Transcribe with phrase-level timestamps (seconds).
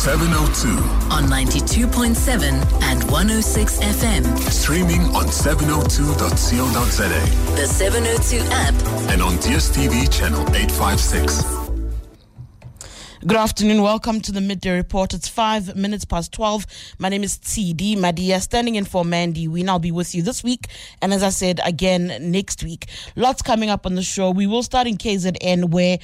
[0.00, 0.68] 702.
[1.12, 2.42] on 92.7
[2.84, 4.38] and 106 FM.
[4.50, 8.72] Streaming on 702.co.za The 702 app.
[9.10, 11.60] and on DSTV channel 856.
[13.26, 13.82] Good afternoon.
[13.82, 15.12] Welcome to the midday report.
[15.12, 16.64] It's five minutes past 12.
[16.98, 20.42] My name is Tshidi Madia, standing in for Mandy We I'll be with you this
[20.42, 20.68] week.
[21.02, 22.86] And as I said, again next week.
[23.16, 24.30] Lots coming up on the show.
[24.30, 25.98] We will start in KZN where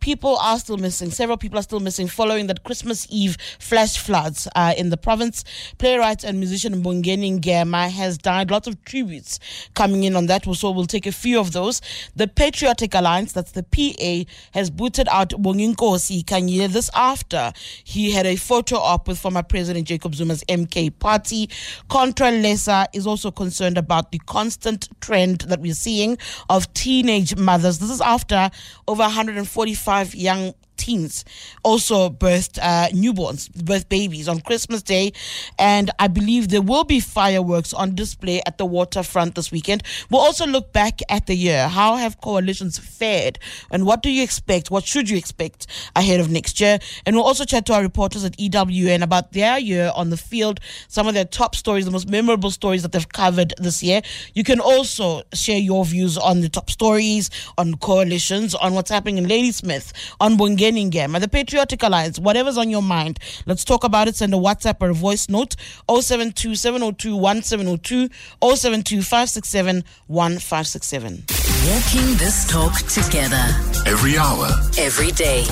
[0.00, 1.10] people are still missing.
[1.10, 5.44] Several people are still missing following that Christmas Eve flash floods uh, in the province.
[5.78, 8.50] Playwright and musician Mbongeni Ngema has died.
[8.50, 9.38] Lots of tributes
[9.74, 10.44] coming in on that.
[10.54, 11.80] So we'll take a few of those.
[12.16, 17.52] The Patriotic Alliance, that's the PA, has booted out Bonginkosi Kanyile after
[17.84, 21.48] he had a photo op with former President Jacob Zuma's MK party.
[21.88, 26.16] Contralesa is also concerned about the constant trend that we're seeing
[26.48, 27.78] of teenage mothers.
[27.78, 28.50] This is after
[28.88, 31.24] over 145 young teens
[31.62, 35.12] also birthed uh, newborns, birth babies on Christmas Day.
[35.58, 39.82] And I believe there will be fireworks on display at the waterfront this weekend.
[40.10, 41.68] We'll also look back at the year.
[41.68, 43.38] How have coalitions fared?
[43.70, 44.70] And what do you expect?
[44.70, 46.78] What should you expect ahead of next year?
[47.04, 50.60] And we'll also chat to our reporters at EWN about their year on the field,
[50.88, 54.00] some of their top stories, the most memorable stories that they've covered this year.
[54.34, 59.18] You can also share your views on the top stories, on coalitions, on what's happening
[59.18, 60.36] in Ladysmith, on
[60.70, 63.18] Mbongeni Ngema, the Patriotic Alliance, whatever's on your mind.
[63.46, 64.16] Let's talk about it.
[64.16, 65.56] Send a WhatsApp or a voice note
[65.88, 68.08] 072 702 1702
[68.42, 71.24] 072 567 1567.
[71.68, 73.44] Walking this talk together
[73.86, 74.48] Every hour,
[74.78, 75.42] every day.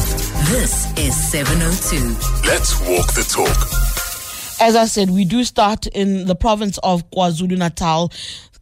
[0.51, 2.49] This is 702.
[2.49, 3.57] let's walk the talk.
[4.61, 8.11] As I said, we do start in the province of KwaZulu Natal.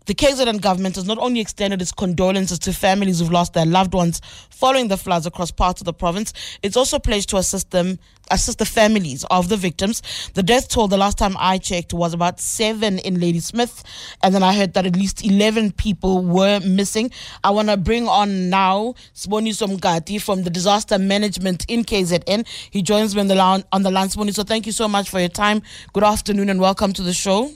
[0.06, 3.92] The KZN government has not only extended its condolences to families who've lost their loved
[3.92, 7.98] ones following the floods across parts of the province, it's also pledged to assist them,
[8.30, 10.02] assist the families of the victims.
[10.34, 13.82] The death toll, the last time I checked, was about seven in Ladysmith,
[14.22, 17.10] and then I heard that at least 11 people were missing.
[17.42, 22.46] I want to bring on now Sboniso Mngadi from the Disaster Management in KZN.
[22.70, 24.46] He joins me on the line, on the line, Sboniso.
[24.46, 25.62] Thank you so much for your time.
[25.92, 27.50] Good afternoon and welcome to the show.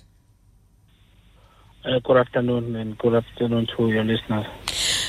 [1.82, 4.44] Uh, good afternoon and good afternoon to your listeners.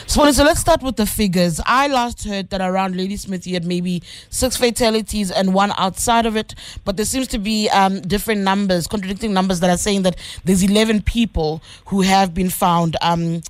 [0.07, 1.59] So, so let's start with the figures.
[1.65, 6.37] I last heard that around Ladysmith you had maybe six fatalities and one outside of
[6.37, 6.55] it,
[6.85, 10.15] but there seems to be um, different numbers, contradicting numbers that are saying that
[10.45, 13.41] there's 11 people who have been found um,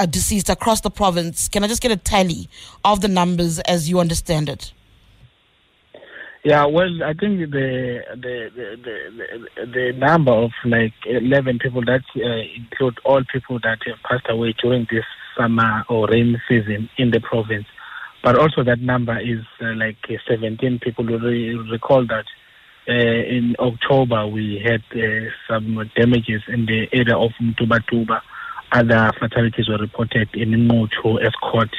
[0.00, 1.46] uh, deceased across the province.
[1.46, 2.48] Can I just get a tally
[2.84, 4.72] of the numbers as you understand it?
[6.44, 8.76] Yeah, well, I think the the the
[9.56, 14.26] the, the, number of like eleven people that uh, include all people that have passed
[14.28, 15.06] away during this
[15.38, 17.64] summer or rain season in the province,
[18.22, 21.08] but also that number is uh, like uh, seventeen people.
[21.10, 22.26] You re- recall that
[22.90, 28.20] uh, in October we had uh, some damages in the area of Mtubatuba.
[28.70, 31.70] Other fatalities were reported in Mocho Estcourt.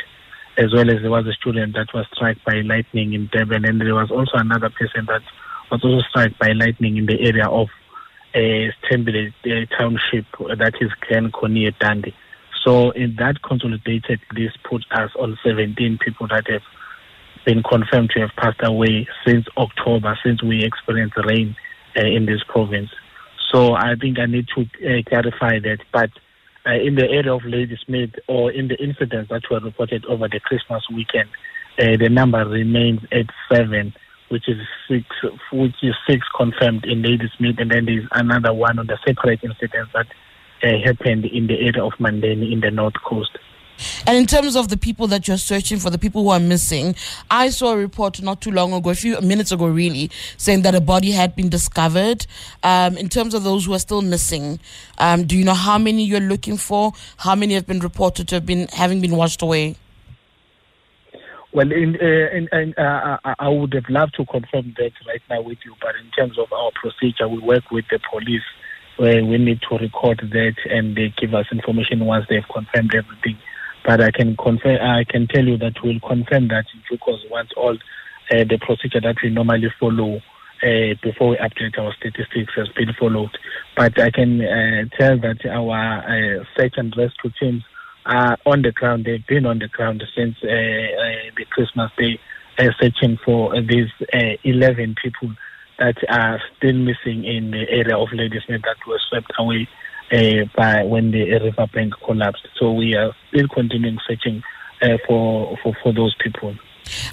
[0.58, 3.82] As well as there was a student that was struck by lightning in Durban, and
[3.82, 5.22] there was also another person that
[5.72, 7.68] was also struck by lightning in the area of
[8.34, 10.26] uh, Stembile uh, Township,
[10.58, 12.16] that is Glen Coney Dundee.
[12.64, 16.64] So in that consolidated list put us on 17 people that have
[17.46, 21.56] been confirmed to have passed away since October, since we experienced rain
[21.96, 22.90] uh, in this province.
[23.52, 26.10] So I think I need to uh, clarify that, but
[26.66, 30.40] uh, in the area of Ladysmith or in the incidents that were reported over the
[30.40, 31.30] Christmas weekend,
[31.80, 33.94] uh, the number remains at seven,
[34.30, 35.06] which is six,
[35.52, 39.92] which is six confirmed in Ladysmith, and then there's another one on the separate incidents
[39.94, 40.08] that
[40.64, 43.38] uh, happened in the area of Mandeni in the North Coast.
[44.08, 46.96] And in terms of the people that you're searching for, the people who are missing,
[47.30, 50.76] I saw a report not too long ago, a few minutes ago, really, saying that
[50.76, 52.26] a body had been discovered.
[52.64, 54.60] Um, in terms of those who are still missing,
[54.98, 56.94] um, do you know how many you're looking for?
[57.18, 59.76] How many have been reported to have been having been washed away?
[61.54, 65.22] Well, in, uh, in, in, uh, I- I would have loved to confirm that right
[65.30, 68.44] now with you, but in terms of our procedure, we work with the police
[68.98, 73.38] where we need to record that and they give us information once they've confirmed everything.
[73.86, 77.24] But I can confirm, I can tell you that we'll confirm that in due course
[77.30, 77.78] once all
[78.32, 80.18] uh, the procedure that we normally follow
[80.64, 83.38] uh, before we update our statistics has been followed.
[83.78, 87.64] But I can uh, tell that our search and rescue teams
[88.06, 89.06] are on the ground.
[89.06, 92.20] They've been on the ground since the Christmas Day,
[92.80, 95.36] searching for these uh, 11 people
[95.78, 99.68] that are still missing in the area of Ladysmith that were swept away
[100.12, 102.48] uh, by when the riverbank collapsed.
[102.60, 104.44] So we are still continuing searching
[104.82, 106.56] uh, for, for for those people.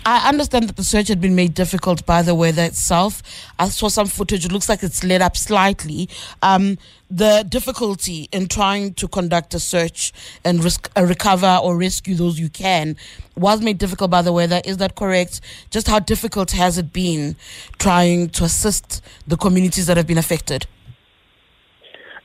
[0.04, 3.22] I understand that the search had been made difficult by the weather itself.
[3.58, 4.44] I saw some footage.
[4.44, 6.08] It looks like it's let up slightly.
[6.42, 6.78] Um,
[7.10, 10.12] the difficulty in trying to conduct a search
[10.44, 12.96] and risk, uh, recover or rescue those you can
[13.36, 14.60] was made difficult by the weather.
[14.64, 15.40] Is that correct?
[15.70, 17.36] Just how difficult has it been
[17.78, 20.66] trying to assist the communities that have been affected?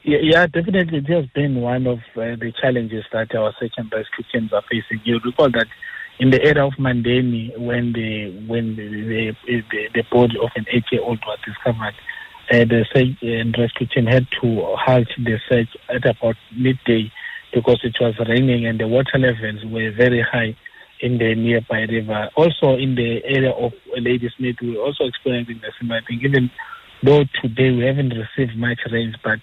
[0.08, 1.00] Yeah, definitely.
[1.00, 4.62] It has been one of uh, the challenges that our search and rescue teams are
[4.62, 5.02] facing.
[5.04, 5.68] You recall that
[6.18, 11.20] in the area of Mandeni, when the when the the, the, body of an eight-year-old
[11.28, 11.94] was discovered,
[12.50, 17.12] uh, the search and rescue team had to halt the search at about midday
[17.54, 20.56] because it was raining and the water levels were very high
[21.02, 22.30] in the nearby river.
[22.38, 26.22] Also in the area of Ladysmith, we're also experiencing the same thing.
[26.24, 26.50] Even
[27.04, 29.40] though today we haven't received much rain, but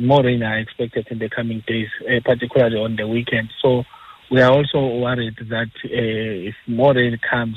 [0.00, 3.50] more rain are expected in the coming days, uh, particularly on the weekend.
[3.62, 3.84] So
[4.30, 7.56] we are also worried that uh, if more rain comes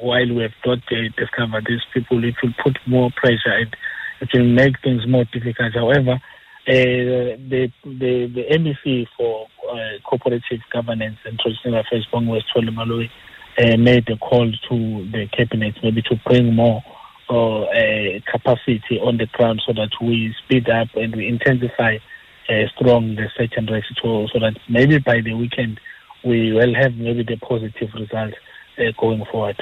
[0.00, 3.76] while we have not uh, discovered these people, it will put more pressure and
[4.20, 5.74] it will make things more difficult.
[5.74, 6.20] However,
[6.68, 13.10] uh, the, the the MEC for uh, cooperative governance and traditional affairs, Bongi Sithole
[13.58, 16.82] uh, made a call to the cabinet maybe to bring more
[17.32, 21.96] uh, capacity on the ground so that we speed up and we intensify
[22.48, 25.80] uh, strong the search and rescue tool so that maybe by the weekend
[26.24, 28.36] we will have maybe the positive results
[28.78, 29.56] uh, going forward.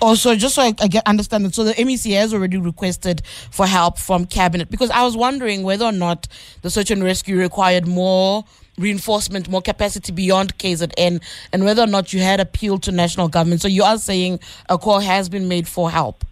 [0.00, 3.66] Also, just so I, I, get understand it, so the MEC has already requested for
[3.66, 6.28] help from cabinet because I was wondering whether or not
[6.62, 8.44] the search and rescue required more
[8.78, 13.60] reinforcement, more capacity beyond KZN, and whether or not you had appealed to national government.
[13.60, 16.24] So you are saying a call has been made for help.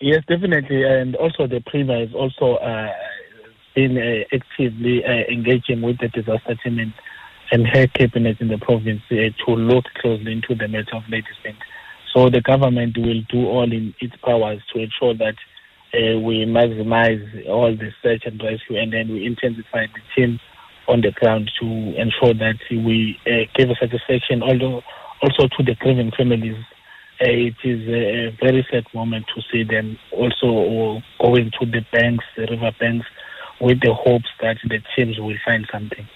[0.00, 2.92] Yes, definitely, and also the Premier has also uh,
[3.74, 6.92] been uh, actively uh, engaging with the disaster team and,
[7.50, 11.56] and her cabinet in the province uh, to look closely into the matter of Ladysmith.
[12.14, 15.34] So the government will do all in its powers to ensure that
[15.92, 20.38] uh, we maximize all the search and rescue, and then we intensify the team
[20.86, 24.80] on the ground to ensure that we uh, give a satisfaction, although
[25.22, 26.56] also to the grieving families
[27.20, 32.46] it is a very sad moment to see them also going to the banks, the
[32.50, 33.06] river banks,
[33.60, 36.06] with the hopes that the teams will find something.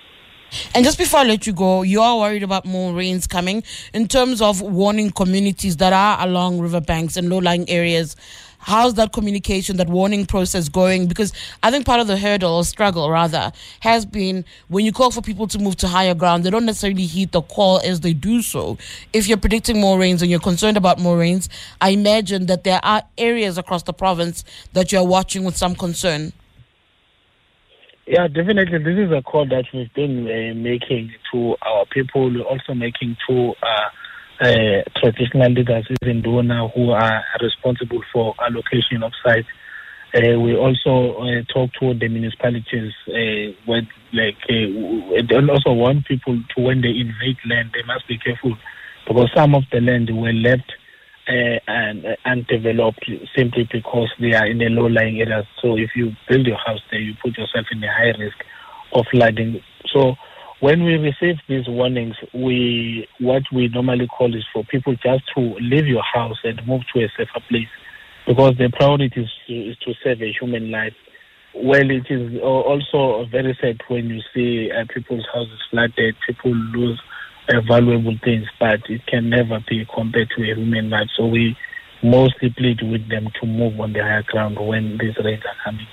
[0.75, 3.62] And just before I let you go, you are worried about more rains coming
[3.94, 8.16] in terms of warning communities that are along riverbanks and low lying areas
[8.62, 11.06] how's that communication, that warning process going?
[11.06, 11.32] Because
[11.62, 15.20] I think part of the hurdle or struggle rather has been when you call for
[15.20, 18.40] people to move to higher ground, they don't necessarily heed the call as they do
[18.40, 18.78] so.
[19.12, 21.48] If you're predicting more rains and you're concerned about more rains,
[21.80, 26.32] I imagine that there are areas across the province that you're watching with some concern.
[28.06, 28.78] Yeah, definitely.
[28.78, 33.54] This is a call that we've been uh, making to our people, also making to
[33.62, 33.88] uh,
[34.42, 39.46] uh, traditional leaders in Dona who are responsible for allocation of sites.
[40.14, 46.38] Uh, we also uh, talk to the municipalities uh, with, like and also want people
[46.54, 48.54] to when they invade land they must be careful
[49.06, 50.70] because some of the land were left
[51.28, 55.46] and undeveloped simply because they are in the low lying areas.
[55.62, 58.36] So if you build your house there, you put yourself in a high risk
[58.92, 59.62] of flooding.
[59.86, 60.16] So
[60.62, 65.40] when we receive these warnings, we what we normally call is for people just to
[65.60, 67.66] leave your house and move to a safer place,
[68.28, 70.94] because the priority is to, is to save a human life.
[71.52, 77.02] Well, it is also very sad when you see uh, people's houses flooded, people lose
[77.48, 81.08] uh, valuable things, but it can never be compared to a human life.
[81.16, 81.56] So we
[82.04, 85.88] mostly plead with them to move on the higher ground when these rains are coming.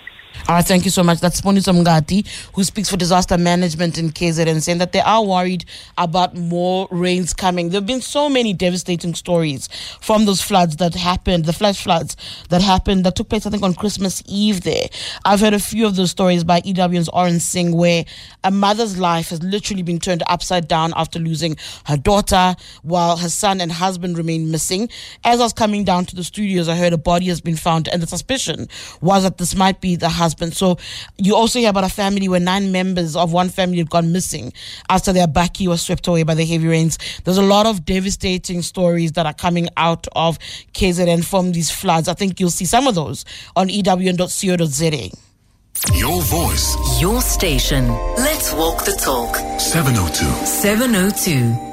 [0.48, 1.20] All right, thank you so much.
[1.20, 5.66] That's Sboniso Mngadi, who speaks for disaster management in KZN, saying that they are worried
[5.98, 7.70] about more rains coming.
[7.70, 9.70] There have been so many devastating stories
[10.02, 12.16] from those floods that happened, the flash floods
[12.50, 14.88] that happened, that took place, I think, on Christmas Eve there.
[15.24, 18.06] I've heard a few of those stories by EWN's Orrin Singh, where
[18.44, 23.30] a mother's life has literally been turned upside down after losing her daughter, while her
[23.30, 24.90] son and husband remain missing.
[25.24, 27.88] As I was coming down to the studios, I heard a body has been found,
[27.88, 28.68] and the suspicion
[29.02, 30.56] was that this might be the husband.
[30.56, 30.78] So
[31.18, 34.54] you also hear about a family where nine members of one family had gone missing
[34.90, 36.98] after their bakkie was swept away by the heavy rains.
[37.24, 40.38] There's a lot of devastating stories that are coming out of
[40.74, 42.08] KZN from these floods.
[42.08, 45.10] I think you'll see some of those on ewn.co.za.
[45.96, 47.02] Your voice.
[47.02, 47.88] Your station.
[48.18, 49.36] Let's walk the talk.
[49.60, 50.26] 702.
[50.46, 51.69] 702.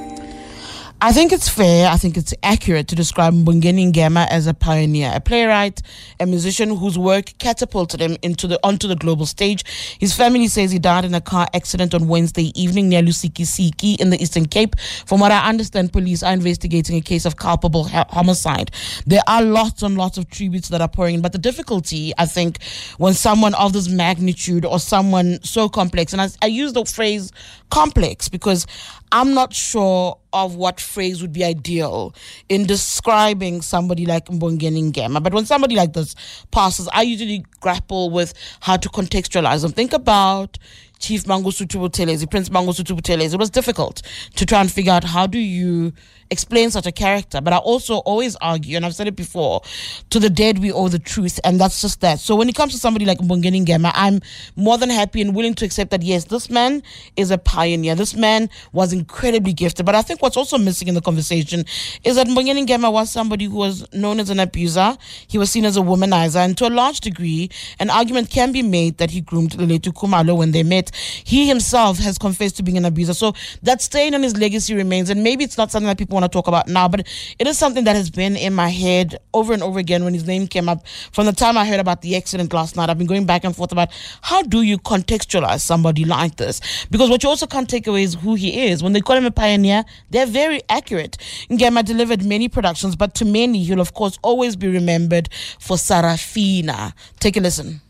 [1.07, 5.13] I think it's fair, I think it's accurate to describe Mbongeni Ngema as a pioneer,
[5.15, 5.81] a playwright,
[6.19, 9.63] a musician whose work catapulted him into the onto the global stage.
[10.01, 14.11] His family says he died in a car accident on Wednesday evening near Lusikisiki in
[14.11, 14.75] the Eastern Cape.
[15.07, 18.73] From what I understand, police are investigating a case of culpable ha- homicide.
[19.07, 22.27] There are lots and lots of tributes that are pouring in, but the difficulty, I
[22.27, 22.61] think,
[22.99, 27.31] when someone of this magnitude or someone so complex, and I, I use the phrase
[27.71, 28.67] complex because
[29.13, 32.15] I'm not sure of what phrase would be ideal
[32.49, 35.23] in describing somebody like Mbongeni Ngema.
[35.23, 36.15] But when somebody like this
[36.51, 39.73] passes, I usually grapple with how to contextualize them.
[39.73, 40.59] Think about
[41.07, 43.35] Chief Mangosuthu Buthelezi, Prince Mangosuthu Buthelezi.
[43.35, 44.03] It was difficult
[44.35, 45.93] to try and figure out how do you
[46.33, 47.41] explain such a character.
[47.41, 49.63] But I also always argue, and I've said it before,
[50.11, 52.19] to the dead we owe the truth, and that's just that.
[52.19, 54.21] So when it comes to somebody like Mbongeni Ngema, I'm
[54.57, 56.83] more than happy and willing to accept that yes, this man
[57.15, 57.95] is a pioneer.
[57.95, 59.87] This man was incredibly gifted.
[59.87, 61.65] But I think what's also missing in the conversation
[62.03, 64.99] is that Mbongeni Ngema was somebody who was known as an abuser.
[65.29, 67.49] He was seen as a womanizer, and to a large degree,
[67.79, 70.91] an argument can be made that he groomed Leleti Khumalo when they met.
[71.25, 73.15] He himself has confessed to being an abuser.
[73.15, 76.31] So that stain on his legacy remains, and maybe it's not something that people want
[76.31, 77.01] to talk about now, but
[77.39, 80.27] it is something that has been in my head over and over again when his
[80.27, 80.87] name came up.
[81.13, 83.55] From the time I heard about the accident last night, I've been going back and
[83.55, 83.91] forth about
[84.23, 86.87] how do you contextualize somebody like this?
[86.91, 88.83] Because what you also can't take away is who he is.
[88.83, 91.19] When they call him a pioneer, they're very accurate.
[91.51, 96.93] Ngema delivered many productions, but to many, he'll of course always be remembered for Sarafina.
[97.21, 97.81] Take a listen.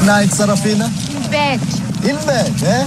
[0.00, 0.88] Night, Sarafina.
[1.14, 1.60] In bed.
[2.02, 2.84] In bed, eh?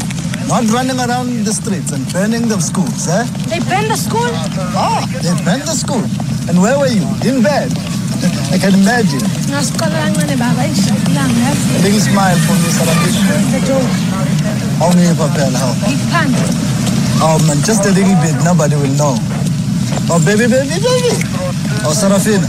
[0.50, 3.24] Not running around the streets and burning the schools, eh?
[3.48, 4.28] They burned the school.
[4.76, 6.04] Ah, they burned the school.
[6.50, 7.08] And where were you?
[7.24, 7.72] In bed.
[8.52, 9.24] I can imagine.
[9.48, 11.56] Ngasiqalanga baba ishakulanga.
[11.56, 13.64] A big smile for me, Sarafina.
[13.64, 13.92] Joke.
[14.84, 15.72] Only Papel, how?
[17.24, 19.16] Oh man, just a little bit, nobody will know.
[20.12, 21.16] Oh baby, baby, baby.
[21.88, 22.44] Oh Sarafina.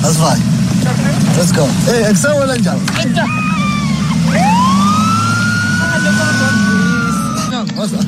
[0.00, 1.25] That's fine.
[1.36, 1.66] Let's go.
[1.84, 2.80] Hey, example lang dyan.
[7.76, 8.00] What's up?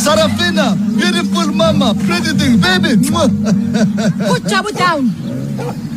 [0.00, 2.96] Sarafina, beautiful mama, pretty thing, baby.
[3.12, 5.12] Put Jabu down.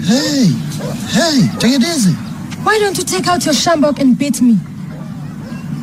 [0.03, 0.51] Hey,
[1.15, 2.11] hey, take it easy.
[2.67, 4.59] Why don't you take out your sjambok and beat me?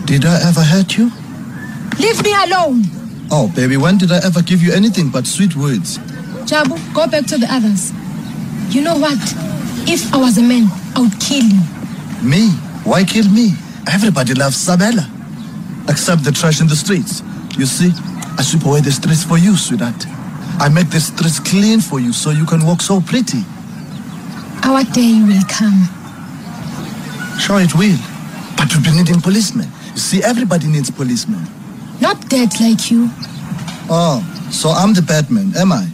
[0.05, 1.11] Did I ever hurt you?
[1.99, 2.85] Leave me alone.
[3.31, 5.97] Oh, baby, when did I ever give you anything but sweet words?
[6.45, 7.93] Jabu, go back to the others.
[8.71, 9.19] You know what?
[9.89, 11.63] If I was a man, I would kill you.
[12.23, 12.51] Me?
[12.85, 13.53] Why kill me?
[13.91, 15.09] Everybody loves Sabella.
[15.89, 17.23] Except the trash in the streets.
[17.57, 17.93] You see,
[18.37, 20.07] I sweep away the streets for you, sweetheart.
[20.61, 23.43] I make the streets clean for you so you can walk so pretty.
[24.65, 25.89] Our day will come.
[27.41, 27.99] Sure, it will.
[28.57, 29.69] But we'll be needing policemen.
[29.93, 31.41] You see, everybody needs policemen.
[32.01, 33.09] Not dead like you.
[33.89, 34.21] Oh,
[34.53, 35.85] so I'm the Batman, am I?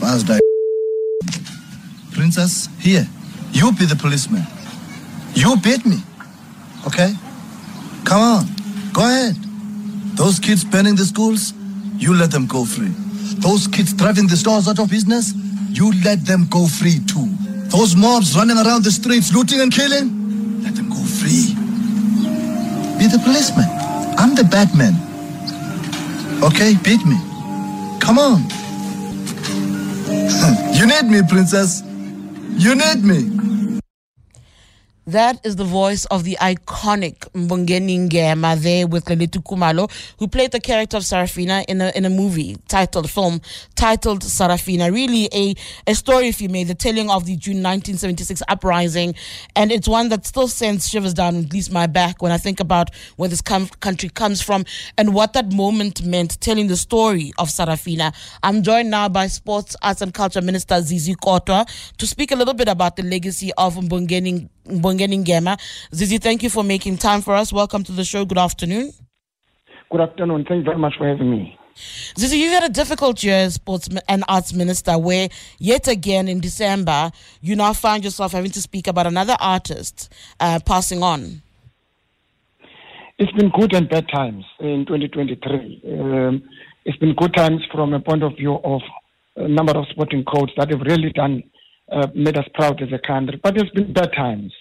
[0.00, 0.24] Where's
[2.34, 3.06] Princess, here.
[3.52, 4.42] You be the policeman.
[5.34, 5.98] You beat me.
[6.84, 7.14] Okay?
[8.04, 8.46] Come on.
[8.92, 9.36] Go ahead.
[10.16, 11.54] Those kids burning the schools,
[11.96, 12.90] you let them go free.
[13.38, 15.32] Those kids driving the stores out of business,
[15.70, 17.28] you let them go free too.
[17.70, 21.54] Those mobs running around the streets looting and killing, let them go free.
[22.98, 23.70] Be the policeman.
[24.18, 24.98] I'm the Batman.
[26.42, 27.16] Okay, beat me.
[28.00, 28.42] Come on.
[30.74, 31.83] you need me, princess.
[32.64, 33.53] You need me.
[35.06, 40.50] That is the voice of the iconic Mbongeni Ngema there with Leleti Khumalo, who played
[40.52, 43.42] the character of Sarafina in a in a movie titled film
[43.74, 44.90] titled Sarafina.
[44.90, 45.54] Really a,
[45.86, 49.14] a story, if you may, the telling of the June 1976 uprising,
[49.54, 52.58] and it's one that still sends shivers down at least my back when I think
[52.60, 54.64] about where this com- country comes from
[54.96, 58.14] and what that moment meant, telling the story of Sarafina.
[58.42, 61.68] I'm joined now by Sports, Arts and Culture Minister Zizi Kodwa
[61.98, 65.56] to speak a little bit about the legacy of Mbongeni Mbongeni Ngema.
[65.90, 67.52] Zizi, thank you for making time for us.
[67.52, 68.24] Welcome to the show.
[68.24, 68.92] Good afternoon.
[69.90, 70.44] Good afternoon.
[70.44, 71.58] Thank you very much for having me.
[72.16, 75.28] Zizi, you've had a difficult year as sports and arts minister where
[75.58, 80.60] yet again in December you now find yourself having to speak about another artist uh,
[80.64, 81.42] passing on.
[83.18, 85.82] It's been good and bad times in 2023.
[86.00, 86.42] Um,
[86.84, 88.82] it's been good times from a point of view of
[89.36, 91.42] a number of sporting codes that have really done
[91.94, 93.40] uh, made us proud as a country.
[93.42, 94.52] But there's been bad times.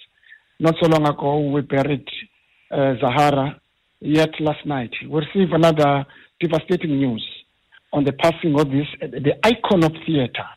[0.60, 2.08] Not so long ago, we buried
[2.72, 3.60] uh, Zahara.
[4.00, 6.06] Yet last night, we received another
[6.40, 7.26] devastating news
[7.94, 10.50] on the passing of this, the icon of theatre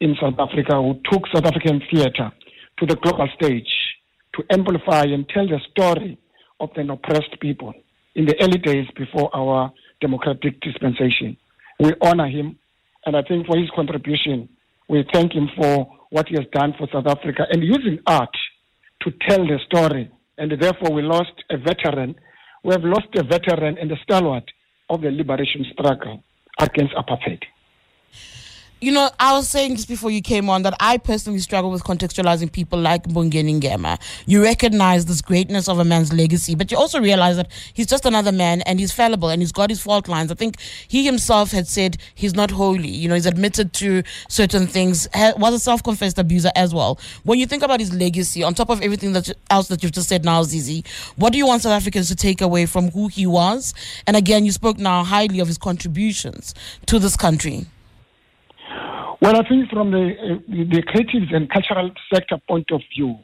[0.00, 2.30] in South Africa, who took South African theatre
[2.78, 3.70] to the global stage
[4.34, 6.18] to amplify and tell the story
[6.60, 7.72] of the oppressed people
[8.14, 11.36] in the early days before our democratic dispensation.
[11.80, 12.58] We honor him,
[13.06, 14.48] and I think for his contribution,
[14.88, 18.34] we thank him for what he has done for South Africa and using art
[19.02, 20.10] to tell the story.
[20.38, 22.14] And therefore, we lost a veteran.
[22.64, 24.50] We have lost a veteran and a stalwart
[24.88, 26.22] of the liberation struggle
[26.58, 27.42] against apartheid.
[28.80, 31.82] You know, I was saying just before you came on that I personally struggle with
[31.82, 34.00] contextualizing people like Mbongeni Ngema.
[34.26, 38.06] You recognize this greatness of a man's legacy, but you also realize that he's just
[38.06, 40.30] another man and he's fallible and he's got his fault lines.
[40.30, 42.86] I think he himself had said he's not holy.
[42.86, 47.00] You know, he's admitted to certain things, was a self confessed abuser as well.
[47.24, 50.08] When you think about his legacy, on top of everything that else that you've just
[50.08, 50.84] said now, Zizi,
[51.16, 53.74] what do you want South Africans to take away from who he was?
[54.06, 56.54] And again, you spoke now highly of his contributions
[56.86, 57.66] to this country.
[59.20, 63.18] Well, I think from the, uh, the creative and cultural sector point of view,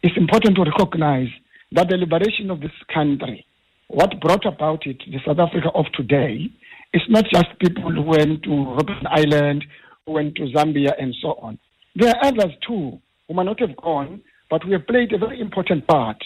[0.00, 1.28] it's important to recognize
[1.72, 3.44] that the liberation of this country,
[3.88, 6.48] what brought about it, the South Africa of today,
[6.94, 9.64] is not just people who went to Robben Island,
[10.06, 11.58] who went to Zambia, and so on.
[11.96, 15.40] There are others too who might not have gone, but who have played a very
[15.40, 16.22] important part.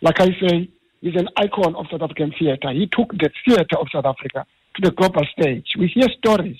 [0.00, 2.70] Like I say, he's an icon of South African theatre.
[2.72, 4.46] He took the theatre of South Africa
[4.76, 5.66] to the global stage.
[5.76, 6.58] We hear stories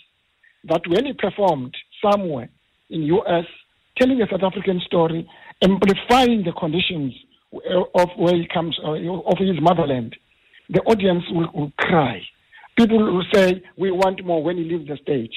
[0.64, 2.49] that when he performed somewhere
[2.90, 3.45] in US
[3.99, 5.28] telling a South African story,
[5.62, 7.14] amplifying the conditions
[7.95, 10.16] of where he comes, of his motherland,
[10.69, 12.21] the audience will, will cry.
[12.78, 15.33] People will say, we want more when he leaves the stage.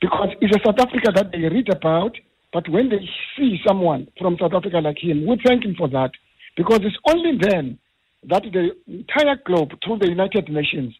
[0.00, 2.16] Because it's a South Africa that they read about,
[2.52, 2.98] but when they
[3.36, 6.10] see someone from South Africa like him, we thank him for that.
[6.56, 7.78] Because it's only then
[8.28, 10.94] that the entire globe, through the United Nations,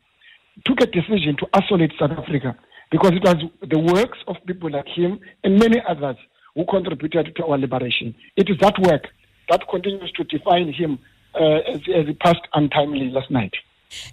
[0.65, 2.57] took a decision to isolate South Africa
[2.93, 3.37] because it was
[3.69, 6.17] the works of people like him and many others
[6.55, 8.15] who contributed to our liberation.
[8.37, 9.09] It is that work
[9.49, 10.99] that continues to define him
[11.35, 13.53] uh, as, as he passed untimely last night.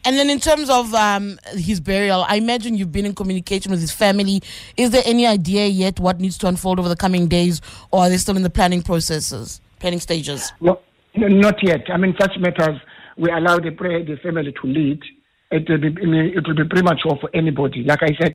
[0.04, 3.80] And then, in terms of um, his burial, I imagine you've been in communication with
[3.80, 4.42] his family.
[4.76, 8.10] Is there any idea yet what needs to unfold over the coming days, or are
[8.10, 10.52] they still in the planning processes, planning stages?
[10.60, 10.80] No,
[11.16, 11.90] not yet.
[11.90, 12.82] I mean, such matters
[13.20, 15.02] we allow the, the family to lead.
[15.52, 17.84] It will be it will be premature for anybody.
[17.84, 18.34] Like I said,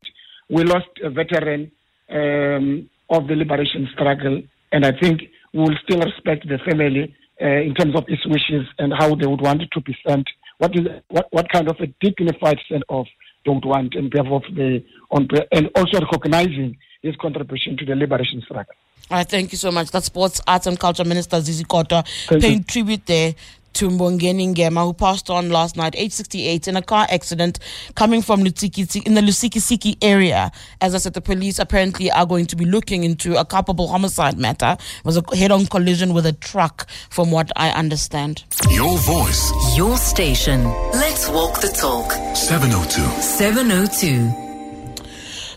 [0.48, 1.70] we lost a veteran
[2.10, 5.22] um, of the liberation struggle, and I think
[5.52, 9.26] we will still respect the family uh, in terms of its wishes and how they
[9.26, 10.28] would want it to be sent.
[10.58, 13.08] What is what, what kind of a dignified send off
[13.44, 17.94] they would want in behalf of the on and also recognizing his contribution to the
[17.94, 18.74] liberation struggle.
[19.10, 19.90] All right, thank you so much.
[19.90, 22.04] That's Sports, Arts and Culture Minister Zizi Kodwa
[22.40, 23.34] paying tribute there
[23.74, 27.58] to Mbongeni Ngema, who passed on last night, age 68, in a car accident
[27.94, 30.50] coming from Lutsiki, in the Lusikisiki area.
[30.80, 34.38] As I said, the police apparently are going to be looking into a culpable homicide
[34.38, 34.76] matter.
[34.78, 38.44] It was a head-on collision with a truck, from what I understand.
[38.70, 39.52] Your voice.
[39.76, 40.64] Your station.
[40.92, 42.12] Let's walk the talk.
[42.34, 43.00] 702.
[43.20, 44.43] 702.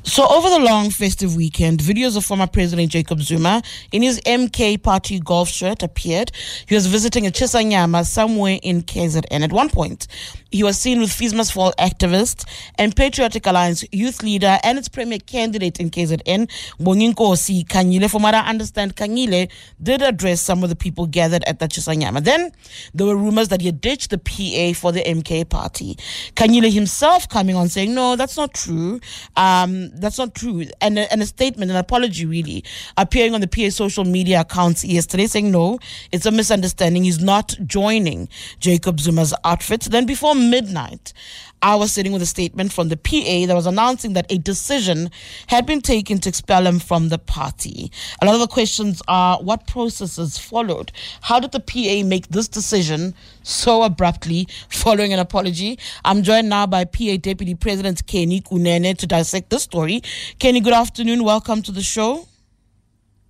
[0.07, 4.81] So, over the long festive weekend, videos of former President Jacob Zuma in his MK
[4.81, 6.31] party golf shirt appeared.
[6.65, 9.41] He was visiting a Chisanyama somewhere in KZN.
[9.41, 10.07] At one point,
[10.51, 14.87] he was seen with Fees Must Fall activist and Patriotic Alliance youth leader and its
[14.87, 18.09] premier candidate in KZN, Bonginkosi Kanyile.
[18.09, 22.23] From what I understand, Kanyile did address some of the people gathered at the Chisanyama.
[22.23, 22.51] Then
[22.93, 25.97] there were rumors that he had ditched the PA for the MK party.
[26.35, 28.99] Kanyile himself coming on saying, no, that's not true.
[29.35, 30.65] Um, that's not true.
[30.81, 32.63] And a, and a statement, an apology really,
[32.95, 35.79] appearing on the PA social media accounts yesterday saying, no,
[36.11, 37.03] it's a misunderstanding.
[37.03, 38.29] He's not joining
[38.59, 39.81] Jacob Zuma's outfit.
[39.81, 41.13] Then before midnight,
[41.61, 45.09] I was sitting with a statement from the PA that was announcing that a decision
[45.47, 47.91] had been taken to expel him from the party.
[48.21, 50.91] A lot of the questions are what processes followed?
[51.21, 55.79] How did the PA make this decision so abruptly following an apology?
[56.05, 60.03] I'm joined now by PA Deputy President Kenny Kunene to dissect this story.
[60.39, 61.23] Kenny, good afternoon.
[61.23, 62.27] Welcome to the show.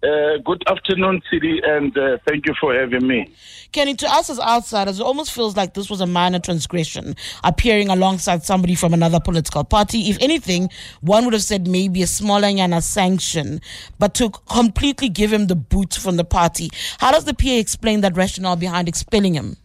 [0.04, 3.34] Uh, good afternoon, City, and uh, thank you for having me.
[3.72, 7.90] Kenny, to us as outsiders, it almost feels like this was a minor transgression, appearing
[7.90, 10.02] alongside somebody from another political party.
[10.12, 10.70] If anything,
[11.02, 13.60] one would have said maybe a smaller yana sanction,
[13.98, 16.70] but to completely give him the boot from the party.
[17.00, 19.58] How does the PA explain that rationale behind expelling him?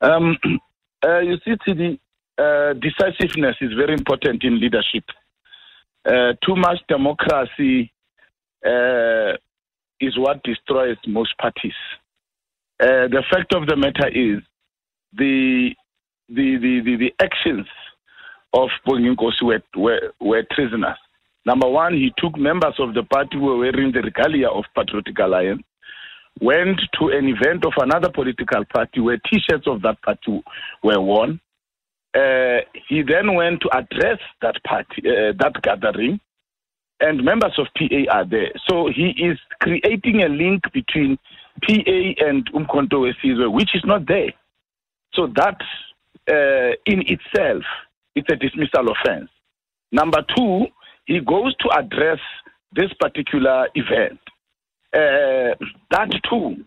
[0.00, 0.36] Um,
[1.06, 2.00] uh, you see, City,
[2.36, 5.04] uh, decisiveness is very important in leadership.
[6.04, 7.92] Uh, too much democracy
[8.66, 9.32] uh,
[10.00, 11.78] is what destroys most parties.
[12.82, 14.42] Uh, the fact of the matter is
[15.20, 15.70] the
[16.28, 17.66] the the, the, the actions
[18.52, 20.98] of Bonginkosi were, were, were treasonous.
[21.44, 25.18] Number one, he took members of the party who were wearing the regalia of Patriotic
[25.18, 25.62] Alliance,
[26.40, 30.42] went to an event of another political party where T-shirts of that party
[30.82, 31.40] were worn,
[32.16, 36.18] Uh, he then went to address that party, uh, that gathering,
[37.00, 38.52] and members of PA are there.
[38.68, 41.18] So he is creating a link between
[41.62, 44.32] PA and Umkhonto Wesizwe, which is not there.
[45.14, 45.60] So that
[46.28, 47.62] uh, in itself,
[48.14, 49.30] it's a dismissal offense.
[49.92, 50.66] Number two,
[51.06, 52.18] he goes to address
[52.72, 54.18] this particular event.
[54.92, 55.54] Uh,
[55.90, 56.64] that too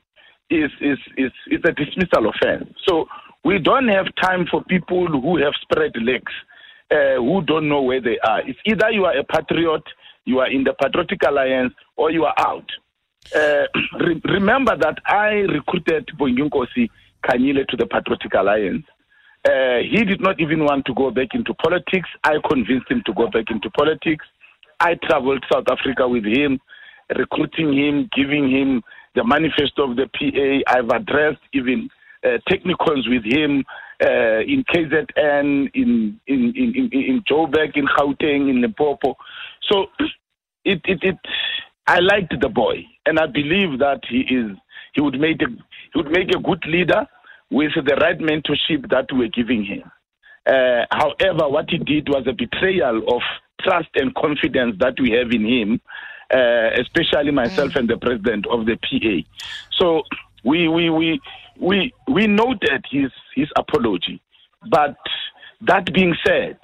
[0.49, 2.69] is, is, is, is a dismissal offense.
[2.87, 3.07] So
[3.43, 6.31] we don't have time for people who have spread legs,
[6.91, 8.41] uh, who don't know where they are.
[8.47, 9.83] It's either you are a patriot,
[10.29, 12.69] you are in the Patriotic Alliance, or you are out.
[13.35, 13.65] Uh,
[13.99, 16.89] re- remember that I recruited Bonginkosi
[17.25, 18.85] Kanyile to the Patriotic Alliance.
[19.47, 22.09] Uh, he did not even want to go back into politics.
[22.23, 24.25] I convinced him to go back into politics.
[24.79, 26.59] I traveled South Africa with him,
[27.17, 28.83] recruiting him, giving him
[29.15, 30.77] the manifesto of the PA.
[30.77, 31.89] I've addressed even
[32.23, 33.63] uh, technicals with him
[34.03, 39.15] uh, in KZN, in in in in, in Joburg, in Gauteng, in Limpopo.
[39.69, 39.87] So
[40.65, 41.17] it, it it
[41.87, 44.55] I liked the boy, and I believe that he is
[44.93, 47.07] he would make a he would make a good leader
[47.49, 49.83] with the right mentorship that we're giving him.
[50.45, 53.21] Uh, however, what he did was a betrayal of
[53.61, 55.81] trust and confidence that we have in him,
[56.33, 59.27] uh, especially myself and the president of the PA.
[59.71, 60.03] So
[60.43, 61.19] we we we
[61.59, 64.21] we we noted his his apology,
[64.69, 64.95] but
[65.61, 66.57] that being said,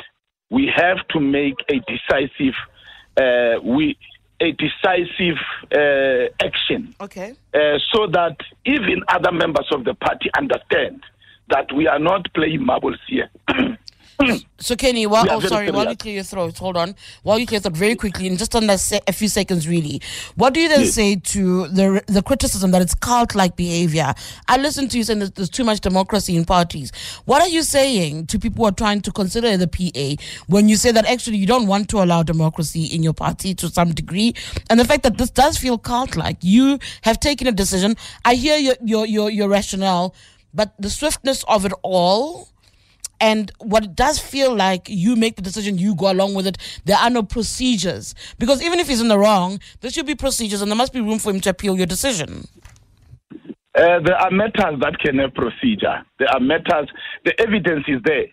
[0.50, 2.56] we have to make a decisive
[3.18, 3.98] uh, we
[4.42, 5.38] a decisive
[5.74, 6.94] uh, action.
[7.00, 7.34] Okay.
[7.54, 11.02] Uh, so that even other members of the party understand
[11.50, 13.30] that we are not playing marbles here.
[14.58, 16.96] So Kenny, while, are oh sorry, while you clear your throat, hold on.
[17.24, 20.02] While you clear your throat, very quickly, in just under se- a few seconds, really,
[20.36, 20.94] what do you then Yes.
[20.94, 24.14] say to the the criticism that it's cult-like behavior?
[24.48, 26.92] I listen to you saying that there's too much democracy in parties.
[27.26, 30.78] What are you saying to people who are trying to consider the PA when you
[30.78, 34.34] say that actually you don't want to allow democracy in your party to some degree,
[34.70, 36.38] and the fact that this does feel cult-like?
[36.42, 37.96] You have taken a decision.
[38.24, 40.16] I hear your your your, your rationale,
[40.54, 42.48] but the swiftness of it all
[43.30, 46.58] and what it does feel like you make the decision you go along with it
[46.90, 50.62] there are no procedures because even if he's in the wrong there should be procedures
[50.62, 52.32] and there must be room for him to appeal your decision
[53.78, 55.98] Uh, there are matters that can have procedure.
[56.20, 56.88] There are matters,
[57.28, 58.28] the evidence is there.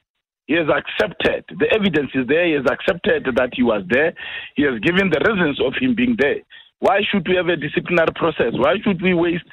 [0.47, 2.47] He has accepted, the evidence is there.
[2.47, 4.11] He has accepted that he was there.
[4.55, 6.41] He has given the reasons of him being there.
[6.79, 8.53] Why should we have a disciplinary process?
[8.65, 9.51] Why should we waste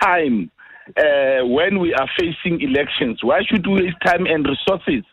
[0.00, 0.50] time
[0.96, 3.22] uh, when we are facing elections?
[3.22, 5.04] Why should we waste time and resources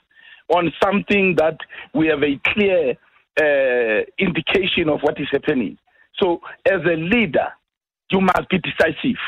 [0.49, 1.57] on something that
[1.93, 2.95] we have a clear
[3.41, 5.77] uh, indication of what is happening?
[6.19, 7.47] So, as a leader,
[8.09, 9.19] you must be decisive.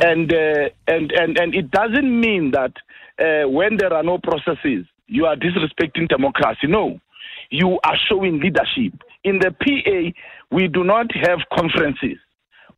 [0.00, 2.72] And uh, and and and it doesn't mean that
[3.18, 6.66] uh, when there are no processes you are disrespecting democracy.
[6.66, 6.98] No.
[7.50, 8.94] You are showing leadership.
[9.24, 10.18] In the PA
[10.50, 12.18] we do not have conferences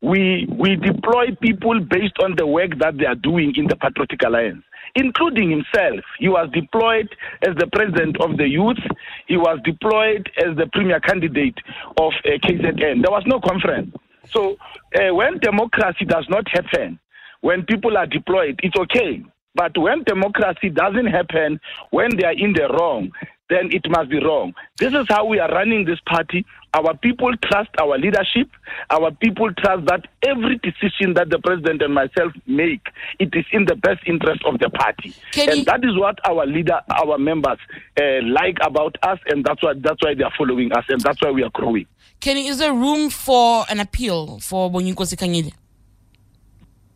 [0.01, 4.21] we we deploy people based on the work that they are doing in the patriotic
[4.25, 4.63] alliance
[4.95, 5.99] including himself.
[6.19, 7.09] He was deployed
[7.45, 8.79] as the president of the youth.
[9.27, 11.57] He was deployed as the premier candidate
[11.99, 13.93] of uh, KZN there was no conference.
[14.31, 14.55] So
[14.95, 16.99] uh, when democracy does not happen,
[17.41, 19.23] when people are deployed, it's okay.
[19.53, 21.59] But when democracy doesn't happen,
[21.91, 23.11] when they are in the wrong,
[23.49, 24.53] then it must be wrong.
[24.79, 26.45] This is how we are running this party.
[26.73, 28.49] Our people trust our leadership.
[28.89, 32.87] Our people trust that every decision that the president and myself make,
[33.19, 35.13] it is in the best interest of the party.
[35.31, 37.59] Kenny- and that is what our leader, our members
[38.01, 41.21] uh, like about us, and that's why that's why they are following us, and that's
[41.21, 41.85] why we are growing.
[42.19, 45.51] kenny is there room for an appeal for bonginkosi kanyile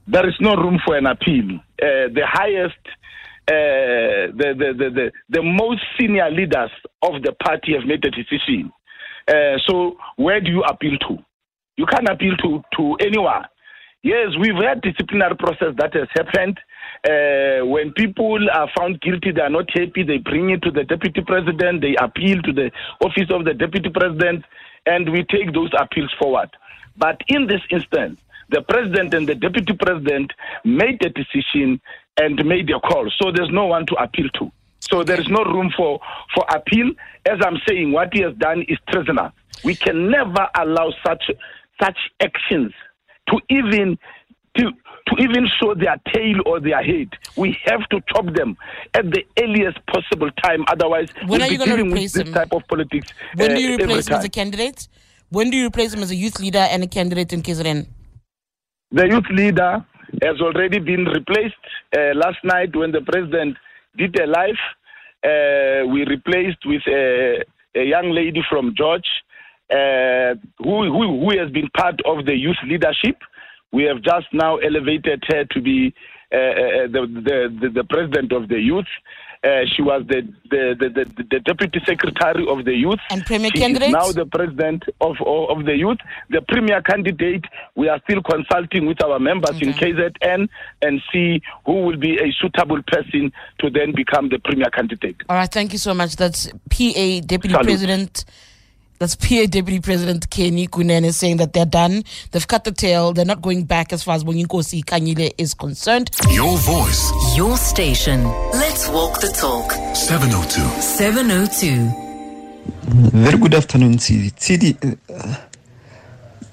[0.07, 1.45] there is no room for an appeal.
[1.81, 2.81] Uh, the highest,
[3.49, 6.69] uh, the, the, the, the, the most senior leaders
[7.01, 8.71] of the party have made the decision.
[9.27, 11.17] Uh, so where do you appeal to?
[11.75, 13.45] You can't appeal to, to anyone.
[14.03, 16.59] Yes, we've had disciplinary process that has happened.
[17.03, 20.03] Uh, when people are found guilty, they are not happy.
[20.03, 21.81] They bring it to the deputy president.
[21.81, 22.71] They appeal to the
[23.03, 24.45] office of the deputy president,
[24.85, 26.49] and we take those appeals forward.
[26.97, 30.31] But in this instance, the president and the deputy president
[30.63, 31.79] made a decision
[32.17, 33.09] and made a call.
[33.21, 34.51] So there's no one to appeal to.
[34.81, 35.99] So there is no room for,
[36.33, 36.91] for appeal.
[37.25, 39.31] As I'm saying, what he has done is treasonous.
[39.63, 41.23] We can never allow such
[41.81, 42.73] such actions
[43.29, 43.97] to even
[44.57, 47.09] to, to even show their tail or their head.
[47.37, 48.57] We have to chop them
[48.93, 50.65] at the earliest possible time.
[50.67, 52.33] Otherwise, When we'll are be you dealing with replace this him?
[52.33, 53.07] type of politics.
[53.35, 54.87] when uh, do you replace him as a candidate
[55.29, 57.85] when do you replace him as a youth leader and a candidate in kzn
[58.91, 59.85] The youth leader
[60.23, 61.55] has already been replaced
[61.95, 63.55] uh, last night when the president
[63.95, 64.61] did a live.
[65.23, 67.43] Uh, we replaced with a,
[67.75, 69.07] a young lady from George
[69.69, 73.17] uh, who, who, who has been part of the youth leadership.
[73.71, 75.93] We have just now elevated her to be
[76.33, 78.89] uh, uh, the, the, the, the president of the youth.
[79.41, 82.99] Uh, she was the the, the, the, the deputy secretary of the youth.
[83.09, 83.87] And premier she candidate?
[83.87, 85.99] Is now the president of, of of the youth.
[86.29, 87.45] The premier candidate.
[87.75, 90.49] We are still consulting with our members in KZN
[90.81, 95.15] and see who will be a suitable person to then become the premier candidate.
[95.29, 96.17] All right, thank you so much.
[96.17, 97.63] That's PA Deputy Salute.
[97.63, 98.25] President.
[98.99, 102.03] That's PA Deputy President Kenny Kunene saying that they're done.
[102.31, 103.13] They've cut the tail.
[103.13, 106.11] They're not going back as far as Bonginkosi Kanyile is concerned.
[106.29, 107.09] Your voice.
[107.37, 108.25] Your station.
[108.51, 109.71] Let's walk the talk.
[109.95, 110.59] 702.
[110.81, 112.09] 702.
[113.17, 114.33] Very good afternoon, Tshidi.
[114.33, 115.35] Tshidi, uh,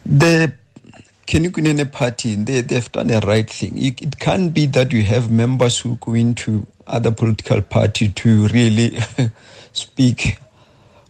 [0.04, 0.52] the
[1.26, 3.76] Kenny Kunene party, they, they've done a right thing.
[3.76, 8.46] It, it can't be that you have members who go into other political party to
[8.48, 9.00] really
[9.72, 10.38] speak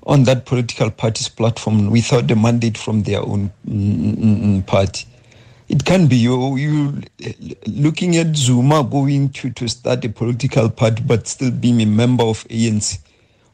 [0.07, 5.05] on that political party's platform without a mandate from their own mm, mm, party.
[5.69, 7.03] It can be you, you
[7.67, 12.23] looking at Zuma going to, to start a political party but still being a member
[12.23, 13.01] of ANC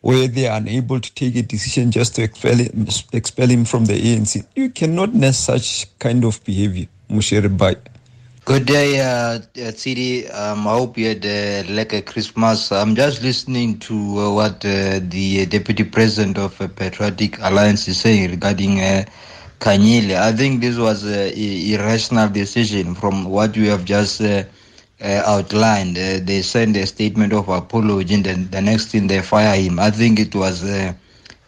[0.02, 3.86] where they are unable to take a decision just to expel him, expel him from
[3.86, 4.44] the ANC.
[4.54, 7.76] You cannot nurse such kind of behavior, Mushere Bai.
[8.44, 9.40] Good day, uh, uh,
[9.78, 10.28] Tshidi.
[10.34, 12.72] Um, I hope you had uh, like a Christmas.
[12.72, 18.00] I'm just listening to uh, what uh, the Deputy President of uh, Patriotic Alliance is
[18.00, 19.04] saying regarding uh.
[19.64, 24.44] I think this was an irrational decision from what you have just uh,
[25.00, 25.96] uh, outlined.
[25.98, 29.78] Uh, they send a statement of apology and then the next thing they fire him.
[29.78, 30.92] I think it was uh,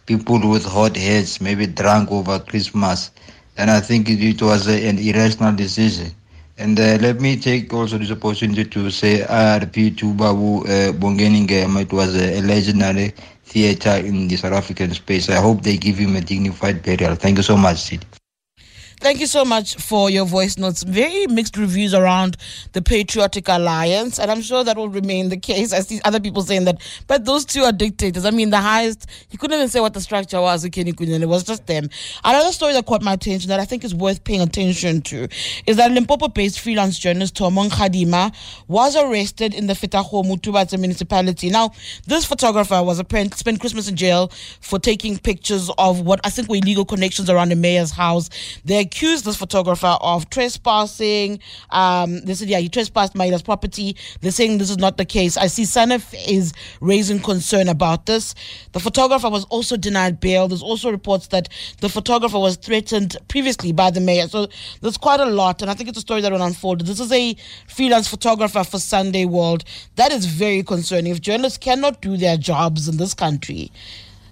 [0.07, 3.11] people with hot heads, maybe drunk over Christmas.
[3.57, 6.13] And I think it, it was uh, an irrational decision.
[6.57, 11.47] And uh, let me take also this opportunity to say RP to Babu uh, Bongeni
[11.47, 11.83] Ngema.
[11.83, 13.13] It was a, a legendary
[13.45, 15.29] theater in the South African space.
[15.29, 17.17] I hope they give him a dignified burial.
[17.17, 18.05] Thank you so much, Sid.
[19.05, 20.83] Thank you so much for your voice notes.
[20.83, 22.39] Very mixed reviews around
[22.73, 25.75] the Patriotic Alliance, and I'm sure that will remain the case.
[25.75, 28.25] I see other people saying that, but those two are dictators.
[28.25, 31.29] I mean, the highest, you couldn't even say what the structure was, Kenny Kunene, it
[31.29, 31.91] was just them.
[32.25, 35.29] Another story that caught my attention that I think is worth paying attention to
[35.67, 38.35] is that Limpopo based freelance journalist Tomong Khadima
[38.69, 41.51] was arrested in the Fetakgomo Tubatse municipality.
[41.51, 41.73] Now,
[42.07, 46.49] this photographer was apparently spent Christmas in jail for taking pictures of what I think
[46.49, 48.31] were illegal connections around the mayor's house.
[48.65, 51.41] They accused this photographer of trespassing.
[51.71, 53.97] Um, they said, yeah, he trespassed Maila's property.
[54.21, 55.37] They're saying this is not the case.
[55.37, 58.37] I see Sanef is raising concern about this.
[58.71, 60.47] The photographer was also denied bail.
[60.47, 61.49] There's also reports that
[61.81, 64.29] the photographer was threatened previously by the mayor.
[64.29, 64.47] So
[64.81, 66.87] there's quite a lot, and I think it's a story that will unfold.
[66.87, 67.35] This is a
[67.67, 69.65] freelance photographer for Sunday World.
[69.97, 71.11] That is very concerning.
[71.11, 73.73] If journalists cannot do their jobs in this country,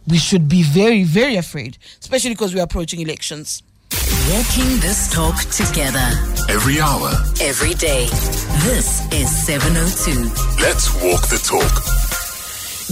[0.06, 3.64] we should be very, very afraid, especially because we're approaching elections.
[4.12, 6.06] Walking this talk together.
[6.48, 7.10] Every hour.
[7.40, 8.06] Every day.
[8.62, 10.22] This is 702.
[10.60, 12.11] Let's walk the talk.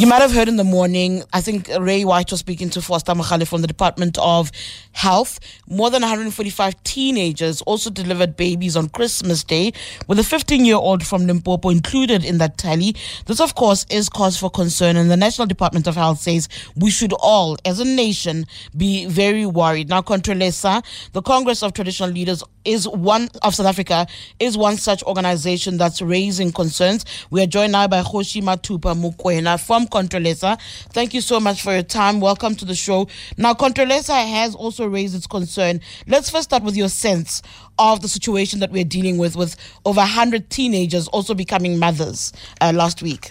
[0.01, 3.13] You might have heard in the morning, I think Ray White was speaking to Foster
[3.13, 4.51] Mohale from the Department of
[4.93, 5.39] Health.
[5.69, 9.75] More than 145 teenagers also delivered babies on Christmas Day,
[10.09, 12.97] with a 15 year old from Limpopo included in that tally.
[13.27, 16.89] This, of course, is cause for concern, and the National Department of Health says we
[16.89, 19.91] should all, as a nation, be very worried.
[19.91, 20.83] Now, Contralesa,
[21.13, 24.07] the Congress of Traditional Leaders, is one of South Africa,
[24.39, 27.05] is one such organization that's raising concerns.
[27.31, 30.61] We are joined now by Kgoshi Mathupa Mokoena from Contralesa.
[30.91, 32.21] Thank you so much for your time.
[32.21, 33.09] Welcome to the show.
[33.37, 35.81] Now, Contralesa has also raised its concern.
[36.07, 37.43] Let's first start with your sense
[37.79, 42.73] of the situation that we're dealing with, with over 100 teenagers also becoming mothers uh,
[42.75, 43.31] last week.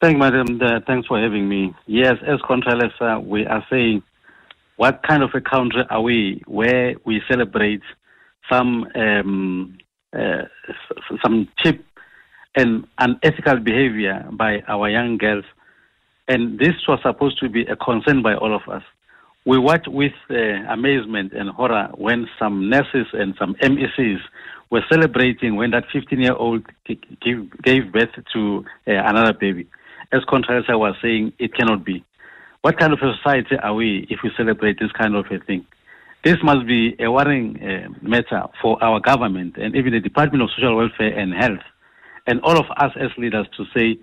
[0.00, 0.60] Thank you, Madam.
[0.62, 1.74] Uh, thanks for having me.
[1.86, 4.02] Yes, as Contralesa, we are saying,
[4.80, 7.82] what kind of a country are we where we celebrate
[8.50, 9.76] some um,
[10.18, 10.44] uh,
[11.22, 11.84] some cheap
[12.56, 15.44] and unethical behavior by our young girls?
[16.28, 18.82] And this was supposed to be a concern by all of us.
[19.44, 20.34] We watch with uh,
[20.72, 24.20] amazement and horror when some nurses and some MECs
[24.70, 29.66] were celebrating when that 15-year-old gave, gave birth to uh, another baby.
[30.10, 32.02] As Contralesa was saying, it cannot be.
[32.62, 35.64] What kind of a society are we if we celebrate this kind of a thing?
[36.24, 40.50] This must be a worrying uh, matter for our government and even the Department of
[40.54, 41.64] Social Welfare and Health,
[42.26, 43.98] and all of us as leaders to say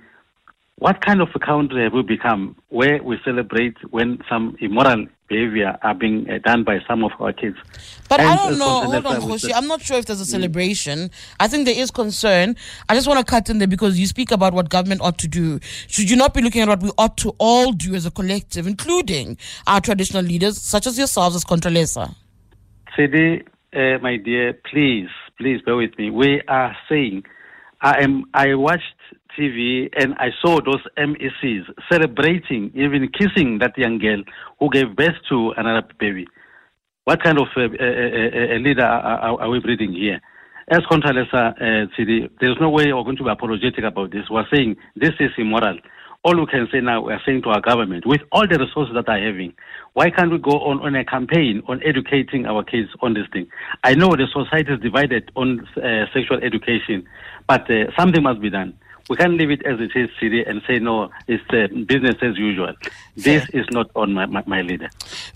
[0.80, 5.76] what kind of a country have we become where we celebrate when some immoral behavior
[5.82, 7.58] are being uh, done by some of our kids?
[8.08, 8.84] But and I don't know.
[8.84, 9.52] Hold on, Kgoshi.
[9.56, 10.28] I'm not sure if there's a mm.
[10.28, 11.10] celebration.
[11.40, 12.56] I think there is concern.
[12.88, 15.28] I just want to cut in there because you speak about what government ought to
[15.28, 15.60] do.
[15.88, 18.68] Should you not be looking at what we ought to all do as a collective,
[18.68, 22.13] including our traditional leaders, such as yourselves as Contralesa?
[22.96, 25.10] Tshidi, uh, my dear, please,
[25.40, 26.12] please bear with me.
[26.12, 27.24] We are saying,
[27.82, 28.26] I am.
[28.36, 28.84] I watched
[29.38, 34.23] TV and I saw those MECs celebrating, even kissing that young girl
[34.60, 36.28] who gave birth to another baby.
[37.08, 40.19] What kind of uh, uh, uh, leader are, are, we breeding here?
[40.69, 44.26] As Contralesa uh, Tshidi, there's no way we're going to be apologetic about this.
[44.30, 45.78] We're saying this is immoral.
[46.26, 49.08] All we can say now, we're saying to our government, with all the resources that
[49.08, 49.54] are having,
[49.93, 53.47] why can't we go on, on a campaign on educating our kids on this thing?
[53.86, 55.65] I know the society is divided on
[56.13, 57.08] sexual education,
[57.47, 57.65] but
[57.97, 58.78] something must be done.
[59.10, 62.38] We can't leave it as it is, Tshidi, and say, no, it's uh, business as
[62.38, 62.74] usual.
[63.15, 64.89] This is not on my, my, my leader.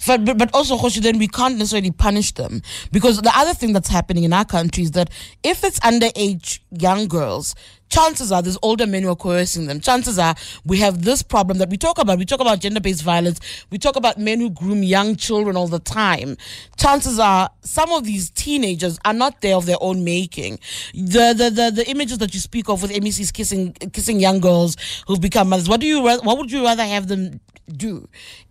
[0.05, 2.62] But, but, but also, Kgoshi, then we can't necessarily punish them.
[2.91, 5.10] Because the other thing that's happening in our country is that
[5.43, 7.55] if it's underage young girls,
[7.91, 9.80] chances are there's older men who are coercing them.
[9.80, 10.34] Chances are
[10.65, 12.17] we have this problem that we talk about.
[12.17, 13.39] We talk about gender based violence.
[13.69, 16.38] We talk about men who groom young children all the time.
[16.77, 20.60] Chances are some of these teenagers are not there of their own making.
[20.93, 24.77] The the the, the images that you speak of with MECs kissing kissing young girls
[25.08, 25.69] who've become mothers.
[25.69, 28.08] What do you what would you rather have them do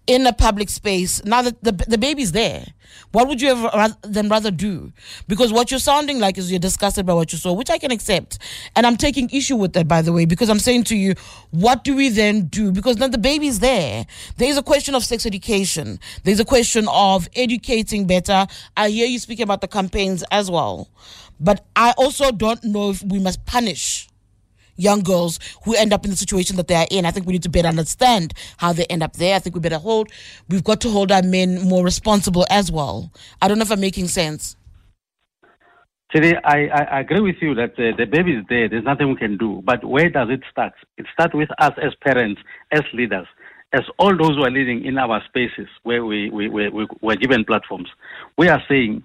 [0.07, 2.65] in a public space now that the, the baby's there?
[3.13, 4.93] What would you have then rather do?
[5.29, 7.91] Because what you're sounding like is you're disgusted by what you saw, which I can
[7.91, 8.39] accept.
[8.75, 11.15] And I'm taking issue with that, by the way, because I'm saying to you,
[11.51, 12.73] what do we then do?
[12.73, 14.07] Because now the baby's there.
[14.37, 16.01] There's a question of sex education.
[16.25, 18.47] There's a question of educating better.
[18.77, 20.89] I hear you speaking about the campaigns as well.
[21.39, 24.10] But I also don't know if we must punish
[24.81, 27.07] young girls who end up in the situation that they are in.
[27.07, 29.37] I think we need to better understand how they end up there.
[29.37, 30.11] I think we better hold,
[30.49, 33.13] we've got to hold our men more responsible as well.
[33.41, 34.57] I don't know if I'm making sense.
[36.13, 38.69] Today, I, I, agree with you that uh, the baby is there.
[38.69, 39.63] There's nothing we can do.
[39.65, 40.73] But where does it start?
[40.97, 42.41] It starts with us as parents,
[42.73, 43.29] as leaders,
[43.73, 47.15] as all those who are leading in our spaces where we, we, we, we were
[47.15, 47.89] given platforms.
[48.37, 49.05] We are saying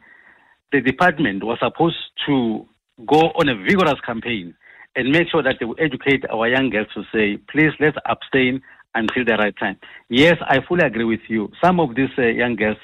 [0.71, 2.65] the department was supposed to
[3.05, 4.55] go on a vigorous campaign
[4.95, 8.61] and make sure that they educate our young girls to say, please let's abstain
[8.93, 9.77] until the right time.
[10.09, 11.51] Yes, I fully agree with you.
[11.63, 12.77] Some of these uh, young girls,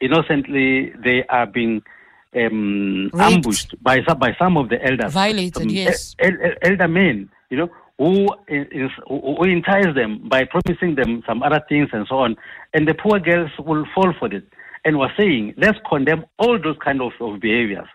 [0.00, 1.82] innocently, they are being
[2.34, 5.12] um, ambushed by by some of the elders.
[5.12, 6.16] Violated, um, yes.
[6.18, 11.42] El, el, elder men, you know, who, is, who entice them by promising them some
[11.42, 12.36] other things and so on.
[12.74, 14.44] And the poor girls will fall for it.
[14.84, 17.86] And we're saying, let's condemn all those kind of, of behaviors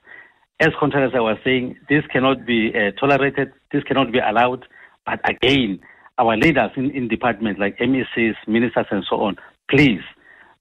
[0.60, 4.65] as contrary as I was saying, this cannot be uh, tolerated, this cannot be allowed.
[5.06, 5.80] But again,
[6.17, 9.38] our leaders in, in departments like MECs, ministers, and so on,
[9.70, 10.02] please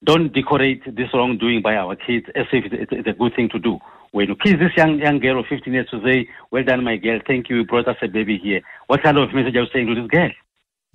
[0.04, 3.58] don't decorate this wrongdoing by our kids as if it's, it's a good thing to
[3.58, 3.78] do.
[4.12, 6.96] When you kiss this young young girl of 15 years to say, "Well done, my
[6.96, 7.18] girl.
[7.26, 7.56] Thank you.
[7.56, 10.06] You brought us a baby here." What kind of message are you saying to this
[10.06, 10.30] girl?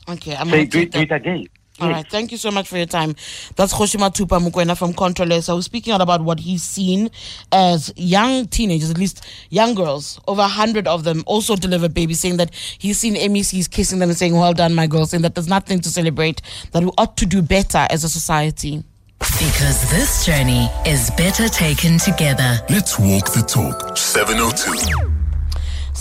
[0.10, 1.46] Okay, I'm say, do do it again.
[1.82, 3.16] All right, thank you so much for your time.
[3.56, 7.10] That's Kgoshi Mathupa Mokoena from Contralesa, who's speaking out about what he's seen
[7.52, 12.38] as young teenagers, at least young girls, over 100 of them also delivered babies, saying
[12.38, 15.48] that he's seen MECs kissing them and saying, Well done, my girl, saying that there's
[15.48, 16.42] nothing to celebrate,
[16.72, 18.84] that we ought to do better as a society.
[19.20, 22.60] Because this journey is better taken together.
[22.70, 23.98] Let's walk the talk.
[23.98, 25.21] 702.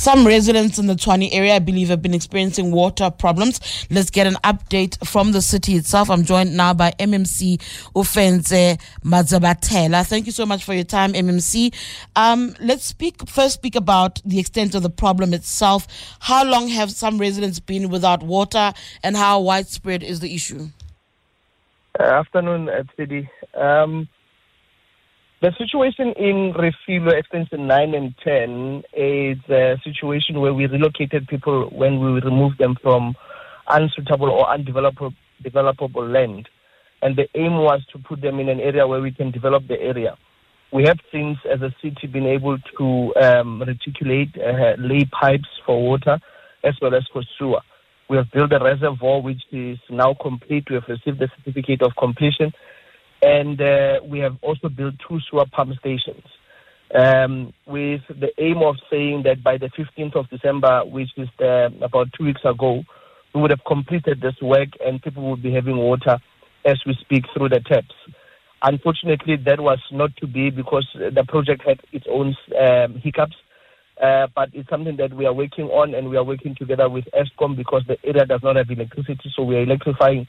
[0.01, 3.87] Some residents in the Tshwane area, I believe, have been experiencing water problems.
[3.91, 6.09] Let's get an update from the city itself.
[6.09, 7.59] I'm joined now by MMC
[7.95, 10.07] Ofentse Madzebatela.
[10.07, 11.75] Thank you so much for your time, MMC.
[12.17, 15.87] Um, let's speak first speak about the extent of the problem itself.
[16.21, 18.73] How long have some residents been without water,
[19.05, 20.69] and how widespread is the issue?
[22.01, 23.29] Uh, afternoon, Tshidi.
[23.55, 24.09] Um,
[25.40, 31.70] the situation in Refilwe Extension 9 and 10 is a situation where we relocated people
[31.70, 33.14] when we removed them from
[33.66, 36.46] unsuitable or undevelopable land.
[37.00, 39.81] And the aim was to put them in an area where we can develop the
[39.81, 40.18] area.
[40.72, 45.83] We have since, as a city, been able to um, reticulate, uh, lay pipes for
[45.83, 46.18] water
[46.62, 47.62] as well as for sewer.
[48.11, 50.68] We have built a reservoir which is now complete.
[50.68, 52.53] We have received the certificate of completion
[53.23, 56.25] and uh, we have also built two sewer pump stations
[56.95, 61.73] um, with the aim of saying that by the 15th of December, which is the,
[61.83, 62.83] about two weeks ago,
[63.35, 66.18] we would have completed this work and people would be having water
[66.64, 67.95] as we speak through the taps.
[68.62, 73.37] Unfortunately, that was not to be because the project had its own um, hiccups.
[74.03, 77.05] Uh, but it's something that we are working on, and we are working together with
[77.12, 79.31] Eskom because the area does not have electricity.
[79.37, 80.27] So we are electrifying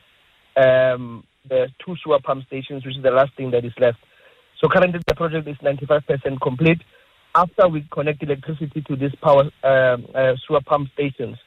[0.57, 3.97] um, the two sewer pump stations, which is the last thing that is left.
[4.59, 6.81] So currently the project is 95% complete.
[7.33, 11.37] After we connect electricity to these power um, uh, sewer pump stations,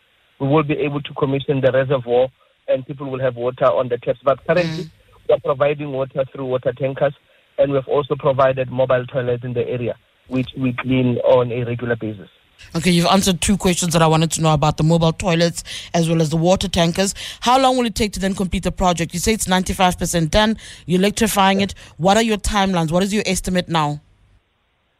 [0.40, 2.28] we will be able to commission the reservoir
[2.68, 4.20] and people will have water on the taps.
[4.24, 4.90] But currently, mm.
[5.28, 7.14] we are providing water through water tankers,
[7.58, 9.96] and we have also provided mobile toilets in the area,
[10.28, 12.28] which we clean on a regular basis.
[12.76, 15.62] Okay, you've answered two questions that I wanted to know about the mobile toilets
[15.94, 17.14] as well as the water tankers.
[17.40, 19.14] How long will it take to then complete the project?
[19.14, 21.74] You say it's 95% done, you're electrifying it.
[21.98, 22.90] What are your timelines?
[22.90, 24.00] What is your estimate now?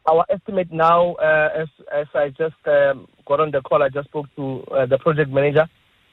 [0.06, 4.08] Our estimate now, uh, as, as I just um, got on the call, I just
[4.08, 5.66] spoke to uh, the project manager.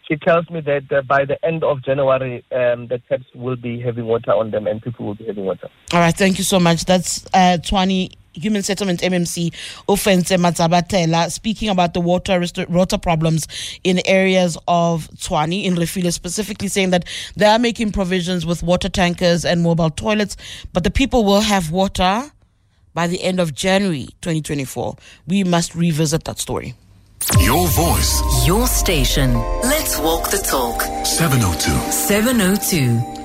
[0.07, 3.79] She tells me that uh, by the end of January, um, the taps will be
[3.79, 5.69] having water on them and people will be having water.
[5.93, 6.85] All right, thank you so much.
[6.85, 9.51] That's uh, Tshwane Human Settlement MMC
[9.87, 13.47] Ofentse Madzebatela speaking about the water water problems
[13.83, 17.05] in areas of Tshwane in Refilwe, specifically saying that
[17.35, 20.37] they are making provisions with water tankers and mobile toilets,
[20.73, 22.31] but the people will have water
[22.93, 24.95] by the end of January 2024.
[25.27, 26.75] We must revisit that story.
[27.39, 28.47] Your voice.
[28.47, 29.33] Your station.
[29.63, 30.81] Let's walk the talk.
[31.05, 31.91] 702.
[31.91, 33.20] 702.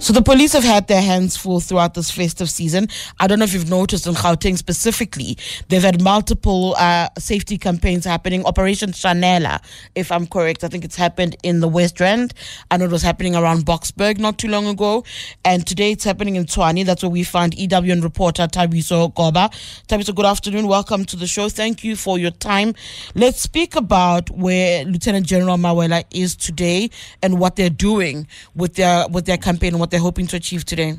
[0.00, 2.88] So the police have had their hands full throughout this festive season.
[3.20, 5.38] I don't know if you've noticed in Gauteng specifically,
[5.68, 8.44] they've had multiple uh, safety campaigns happening.
[8.44, 9.64] Operation Shanela,
[9.94, 12.34] if I'm correct, I think it's happened in the West Rand.
[12.70, 15.04] I know it was happening around Boksburg not too long ago.
[15.42, 16.84] And today it's happening in Tshwane.
[16.84, 19.50] That's where we find EWN reporter Thabiso Goba.
[19.88, 20.66] Thabiso, good afternoon.
[20.66, 21.48] Welcome to the show.
[21.48, 22.74] Thank you for your time.
[23.14, 26.90] Let's speak about where Lieutenant General Mawela is today
[27.22, 30.64] and what they're doing with their with their campaign and what they're hoping to achieve
[30.64, 30.98] today?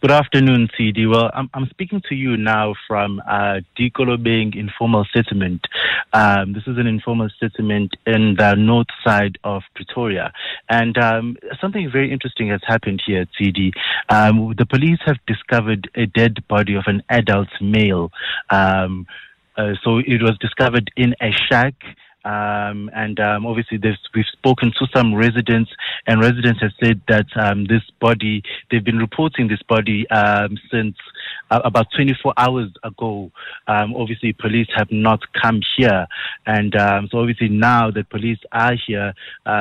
[0.00, 1.06] Good afternoon, Tshidi.
[1.06, 5.66] Well, I'm, I'm speaking to you now from uh, Dikolobeng Informal Settlement.
[6.14, 10.32] Um, this is an informal settlement in the north side of Pretoria.
[10.70, 13.72] And um, something very interesting has happened here at Tshidi.
[14.08, 18.10] Um, the police have discovered a dead body of an adult male.
[18.48, 19.06] Um,
[19.58, 21.74] uh, so it was discovered in a shack
[22.24, 23.78] um, and um, obviously,
[24.14, 25.70] we've spoken to some residents,
[26.06, 30.96] and residents have said that um, this body, they've been reporting this body um, since
[31.50, 33.30] uh, about 24 hours ago.
[33.68, 36.06] Um, obviously, police have not come here.
[36.46, 39.14] And um, so, obviously, now that police are here,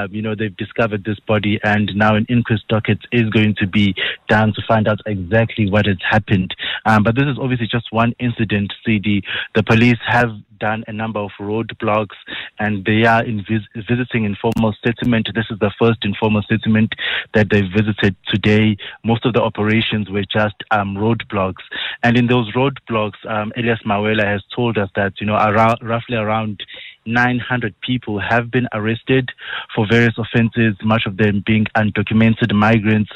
[0.09, 3.95] you know, they've discovered this body, and now an inquest docket is going to be
[4.29, 6.55] done to find out exactly what has happened.
[6.85, 9.21] but this is obviously just one incident, Tshidi.
[9.55, 12.15] The police have done a number of roadblocks
[12.59, 15.29] and they are vis- visiting informal settlement.
[15.33, 16.93] This is the first informal settlement
[17.33, 18.77] that they visited today.
[19.03, 21.63] Most of the operations were just um, roadblocks.
[22.03, 26.17] And in those roadblocks, um, Elias Mawela has told us that, you know, around, roughly
[26.17, 26.63] around
[27.07, 29.29] 900 people have been arrested
[29.73, 33.11] for various offenses, much of them being undocumented migrants,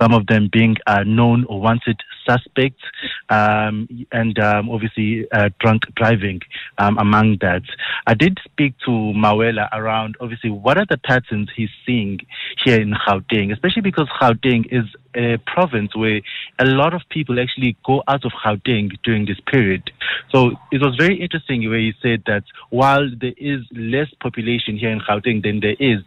[0.00, 2.82] some of them being uh, known or wanted suspects,
[3.28, 6.40] um, and um, obviously uh, drunk driving
[6.78, 7.62] um, among that.
[8.06, 12.20] I did speak to Mawela around, obviously, what are the patterns he's seeing
[12.64, 14.84] here in Gauteng, especially because Gauteng is
[15.14, 16.20] a province where
[16.58, 19.90] a lot of people actually go out of Gauteng during this period.
[20.30, 24.90] So it was very interesting where he said that while there is less population here
[24.90, 26.00] in Gauteng than there is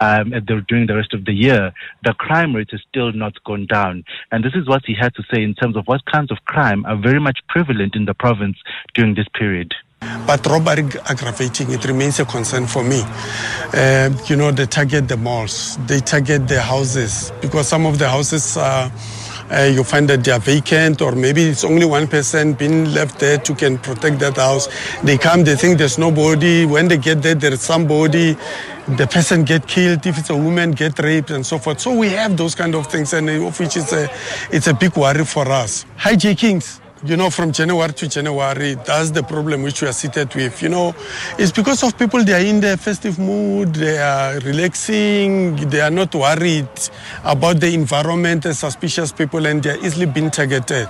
[0.00, 1.72] um, the, during the rest of the year,
[2.04, 4.04] the crime rate has still not gone down.
[4.30, 6.84] And this is what he had to say in terms of what kinds of crime
[6.86, 8.56] are very much prevalent in the province
[8.94, 9.74] during this period.
[10.26, 13.02] But robbery aggravating, it remains a concern for me.
[13.74, 18.08] Uh, you know, they target the malls, they target the houses, because some of the
[18.08, 18.56] houses.
[18.56, 18.90] Uh,
[19.70, 23.36] you find that they are vacant or maybe it's only one person being left there
[23.38, 24.68] to can protect that house.
[25.02, 26.64] They come they think there's nobody.
[26.64, 28.36] When they get there there's somebody.
[28.96, 31.80] The person get killed if it's a woman get raped and so forth.
[31.80, 34.08] So we have those kind of things and of which is a
[34.50, 35.84] it's a big worry for us.
[35.98, 40.62] Hijackings you know, from January to January, that's the problem which we are seated with.
[40.62, 40.94] You know,
[41.38, 45.90] it's because of people, they are in their festive mood, they are relaxing, they are
[45.90, 46.68] not worried
[47.24, 50.88] about the environment and suspicious people, and they are easily being targeted.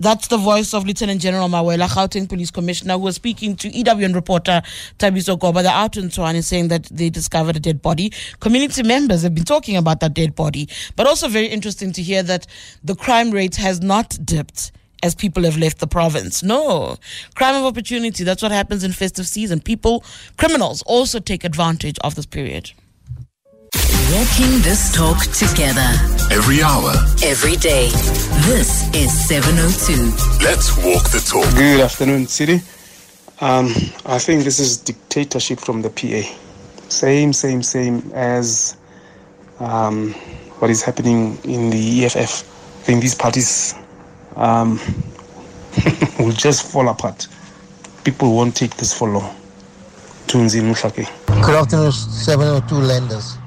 [0.00, 4.14] That's the voice of Lieutenant General Mawela, Gauteng Police Commissioner, who was speaking to EWN
[4.14, 4.60] reporter
[4.98, 5.62] Thabiso Goba.
[5.62, 8.12] They're out in Tshwane saying that they discovered a dead body.
[8.40, 10.68] Community members have been talking about that dead body.
[10.96, 12.46] But also very interesting to hear that
[12.82, 14.72] the crime rate has not dipped
[15.04, 16.42] as people have left the province.
[16.42, 16.96] No.
[17.34, 19.60] Crime of opportunity, that's what happens in festive season.
[19.60, 20.02] People,
[20.38, 22.72] criminals also take advantage of this period.
[24.12, 25.88] Walking this talk together.
[26.30, 26.92] Every hour.
[27.22, 27.88] Every day.
[28.44, 30.44] This is 702.
[30.44, 31.50] Let's walk the talk.
[31.56, 32.60] Good afternoon, Tshidi.
[33.40, 33.68] Um,
[34.04, 36.22] I think this is dictatorship from the PA.
[36.90, 38.76] Same, same, same as
[39.58, 40.12] um,
[40.58, 42.44] what is happening in the EFF.
[42.44, 43.74] I think these parties
[44.36, 44.78] um,
[46.18, 47.26] will just fall apart.
[48.04, 49.34] People won't take this for long.
[50.26, 51.08] Tunzi Mushake.
[51.42, 53.38] Good afternoon, 702 lenders.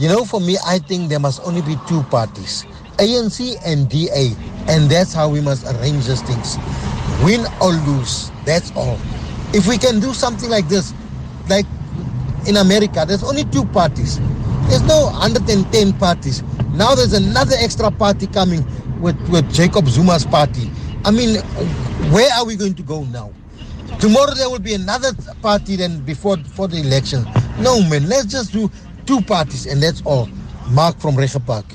[0.00, 2.64] You know, for me, I think there must only be two parties
[2.96, 4.34] ANC and DA,
[4.66, 6.56] and that's how we must arrange these things.
[7.22, 8.98] Win or lose, that's all.
[9.52, 10.94] If we can do something like this,
[11.50, 11.66] like
[12.46, 14.18] in America, there's only two parties.
[14.68, 16.42] There's no 110 parties.
[16.72, 18.64] Now there's another extra party coming
[19.02, 20.70] with, with Jacob Zuma's party.
[21.04, 21.40] I mean,
[22.10, 23.32] where are we going to go now?
[23.98, 27.22] Tomorrow there will be another party than before for the election.
[27.58, 28.70] No man, let's just do
[29.10, 30.28] two parties and that's all.
[30.70, 31.66] Mark from Recha Park.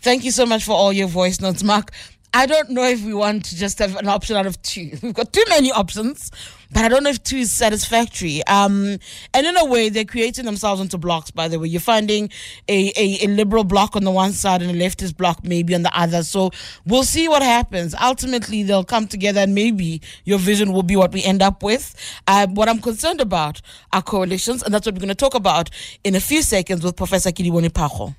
[0.00, 1.92] Thank you so much for all your voice notes, Mark.
[2.34, 4.92] I don't know if we want to just have an option out of two.
[5.02, 6.30] We've got too many options,
[6.72, 8.42] but I don't know if two is satisfactory.
[8.46, 8.98] Um,
[9.34, 11.68] and in a way, they're creating themselves into blocks, by the way.
[11.68, 12.30] You're finding
[12.68, 15.82] a, a, a liberal block on the one side and a leftist block maybe on
[15.82, 16.22] the other.
[16.22, 16.52] So
[16.86, 17.94] we'll see what happens.
[18.00, 21.94] Ultimately, they'll come together and maybe your vision will be what we end up with.
[22.26, 23.60] Uh, what I'm concerned about
[23.92, 25.68] are coalitions, and that's what we're going to talk about
[26.02, 28.14] in a few seconds with Professor Kedibone Phago.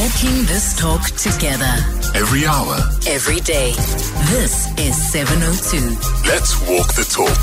[0.00, 1.70] Walking this talk together.
[2.14, 2.78] Every hour.
[3.06, 3.72] Every day.
[4.30, 5.80] This is 702.
[6.26, 7.36] Let's walk the talk.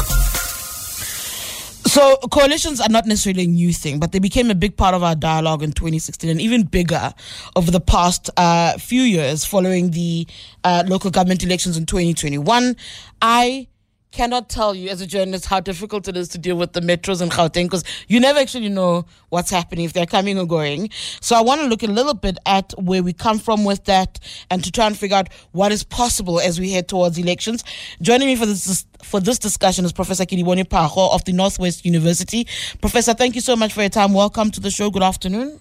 [1.85, 5.03] So coalitions are not necessarily a new thing, but they became a big part of
[5.03, 7.13] our dialogue in 2016 and even bigger
[7.55, 10.25] over the past uh, few years following the
[10.63, 12.75] uh, local government elections in 2021.
[13.21, 13.67] I
[14.11, 17.21] cannot tell you as a journalist how difficult it is to deal with the metros
[17.21, 20.89] in Gauteng because you never actually know what's happening if they're coming or going.
[21.21, 24.19] So I want to look a little bit at where we come from with that
[24.49, 27.63] and to try and figure out what is possible as we head towards elections.
[28.01, 32.45] Joining me for this for this discussion is Professor Kedibone Phago of the Northwest University.
[32.81, 34.13] Professor, thank you so much for your time.
[34.13, 34.89] Welcome to the show.
[34.89, 35.59] Good afternoon.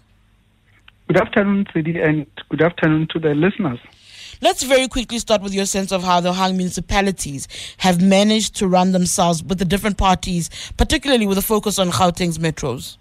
[1.07, 3.79] Good afternoon, Tshidi, and good afternoon to the listeners.
[4.41, 8.69] Let's very quickly start with your sense of how the Hang municipalities have managed to
[8.69, 12.97] run themselves with the different parties, particularly with a focus on Gauteng's metros.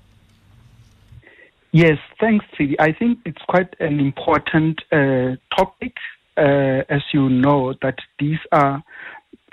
[1.72, 2.76] Yes, thanks, Tshidi.
[2.80, 5.94] I think it's quite an important uh, topic.
[6.38, 8.84] Uh, as you know, that these are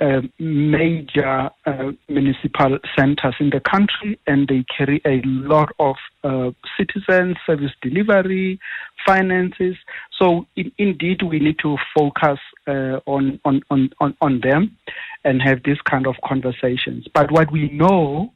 [0.01, 6.51] uh, major uh, municipal centers in the country and they carry a lot of uh,
[6.77, 8.59] citizens, service delivery,
[9.07, 9.77] finances.
[10.19, 14.77] So, in, indeed, we need to focus uh, on, on, on, on them
[15.25, 17.07] and have this kind of conversations.
[17.15, 18.33] But what we know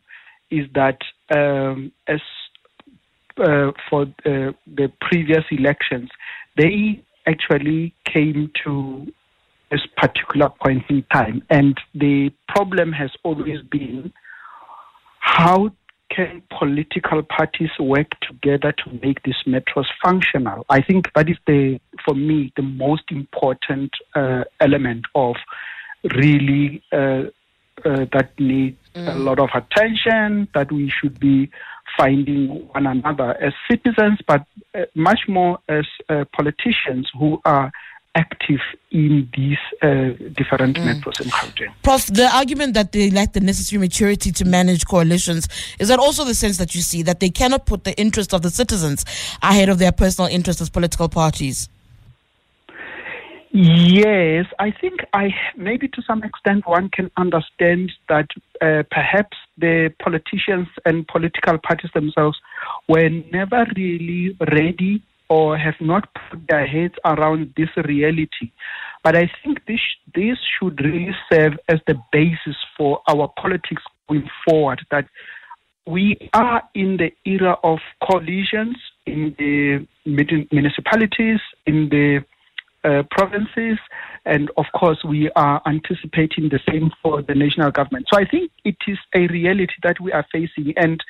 [0.51, 0.99] is that
[1.35, 2.21] um, as
[3.39, 6.11] uh, for the previous elections,
[6.57, 9.07] they actually came to
[9.71, 11.43] this particular point in time.
[11.51, 14.13] And the problem has always been
[15.21, 15.71] how
[16.11, 20.65] can political parties work together to make these metros functional?
[20.71, 25.37] I think that is the, for me, the most important uh, element of
[26.17, 27.25] really uh,
[27.85, 29.15] uh, that needs mm.
[29.15, 30.49] a lot of attention.
[30.55, 31.51] That we should be
[31.97, 34.45] finding one another as citizens, but
[34.75, 37.71] uh, much more as uh, politicians who are
[38.19, 38.61] active
[38.91, 40.11] in these uh,
[40.41, 40.85] different mm.
[40.87, 41.73] metros in Gauteng.
[41.83, 45.49] Prof, the argument that they lack the necessary maturity to manage coalitions,
[45.79, 48.43] is that also the sense that you see that they cannot put the interest of
[48.43, 49.05] the citizens
[49.43, 51.69] ahead of their personal interests as political parties?
[53.51, 58.29] Yes, I think I maybe to some extent one can understand that
[58.61, 62.39] uh, perhaps the politicians and political parties themselves
[62.89, 68.51] were never really ready or have not put their heads around this reality.
[69.05, 69.81] But I think this
[70.15, 74.81] this should really serve as the basis for our politics going forward.
[74.91, 75.07] That
[75.87, 78.77] we are in the era of coalitions
[79.07, 82.25] in the municipalities, in the
[82.85, 83.79] uh, provinces,
[84.25, 88.07] and of course, we are anticipating the same for the national government.
[88.13, 91.03] So I think it is a reality that we are facing, and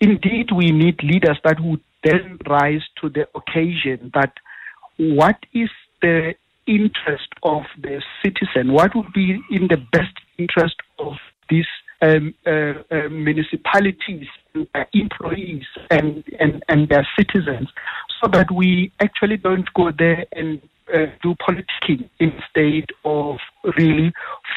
[0.00, 4.32] indeed, we need leaders that would then rise to the occasion that
[4.96, 5.70] what is
[6.02, 6.34] the
[6.66, 8.72] interest of the citizen?
[8.72, 11.14] What would be in the best interest of
[11.48, 11.66] these
[12.02, 12.50] um, uh,
[12.90, 14.26] uh, municipalities,
[14.94, 17.68] employees, and, and, and their citizens,
[18.22, 20.60] so that we actually don't go there and
[20.92, 23.36] uh, do politicking instead of
[23.76, 24.12] really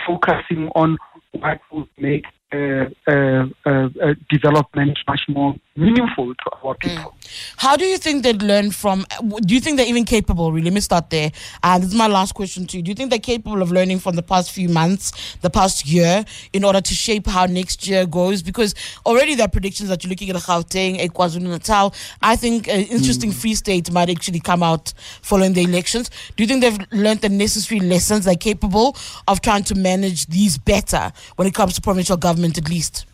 [0.08, 0.98] focusing on
[1.32, 7.16] what would make uh, uh, uh, uh, development much more meaningful to our people.
[7.58, 9.08] How do you think they'd learn from?
[9.42, 10.52] Do you think they're even capable?
[10.52, 11.32] Really, let me start there.
[11.64, 12.84] And this is my last question to you.
[12.84, 16.26] Do you think they're capable of learning from the past few months, the past year,
[16.52, 18.44] in order to shape how next year goes?
[18.44, 21.92] Because already there are predictions that you're looking at Gauteng, KwaZulu Natal.
[22.22, 24.94] I think an interesting Free State might actually come out
[25.24, 26.12] following the elections.
[26.36, 28.26] Do you think they've learned the necessary lessons?
[28.26, 28.93] They're capable
[29.28, 33.06] of trying to manage these better when it comes to provincial government, at least.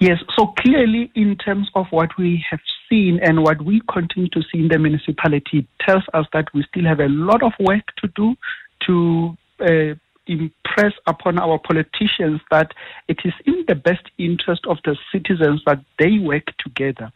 [0.00, 4.42] Yes, so clearly, in terms of what we have seen and what we continue to
[4.42, 8.08] see in the municipality, tells us that we still have a lot of work to
[8.08, 8.34] do
[8.86, 9.94] to uh,
[10.26, 12.72] impress upon our politicians that
[13.08, 17.12] it is in the best interest of the citizens that they work together.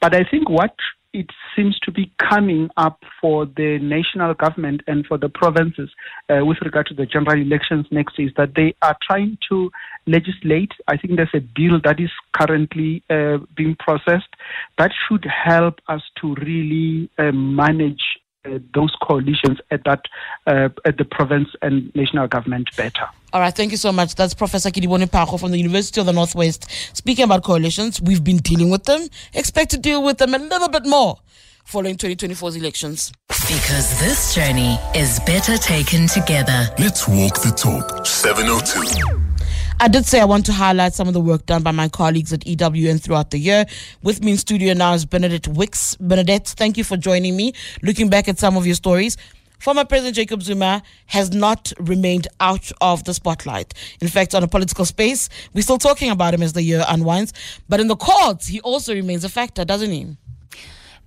[0.00, 0.74] But I think what
[1.12, 5.90] it seems to be coming up for the national government and for the provinces
[6.30, 9.70] uh, with regard to the general elections next year is that they are trying to
[10.06, 10.72] legislate.
[10.88, 14.34] I think there's a bill that is currently uh, being processed
[14.78, 18.02] that should help us to really uh, manage
[18.44, 20.02] uh, those coalitions at that
[20.46, 23.06] uh, at the province and national government better.
[23.32, 24.14] All right, thank you so much.
[24.14, 26.68] That's Professor Kedibone Phago from the University of the Northwest.
[26.96, 29.08] Speaking about coalitions, we've been dealing with them.
[29.32, 31.18] Expect to deal with them a little bit more
[31.64, 33.12] following 2024's elections.
[33.28, 36.68] Because this journey is better taken together.
[36.78, 38.06] Let's walk the talk.
[38.06, 39.31] 702.
[39.80, 42.32] I did say I want to highlight some of the work done by my colleagues
[42.32, 43.66] at EWN throughout the year.
[44.02, 45.96] With me in studio now is Bernadette Wicks.
[45.96, 47.52] Bernadette, thank you for joining me.
[47.82, 49.16] Looking back at some of your stories,
[49.58, 53.74] former President Jacob Zuma has not remained out of the spotlight.
[54.00, 57.32] In fact, on a political space, we're still talking about him as the year unwinds.
[57.68, 60.16] But in the courts, he also remains a factor, doesn't he?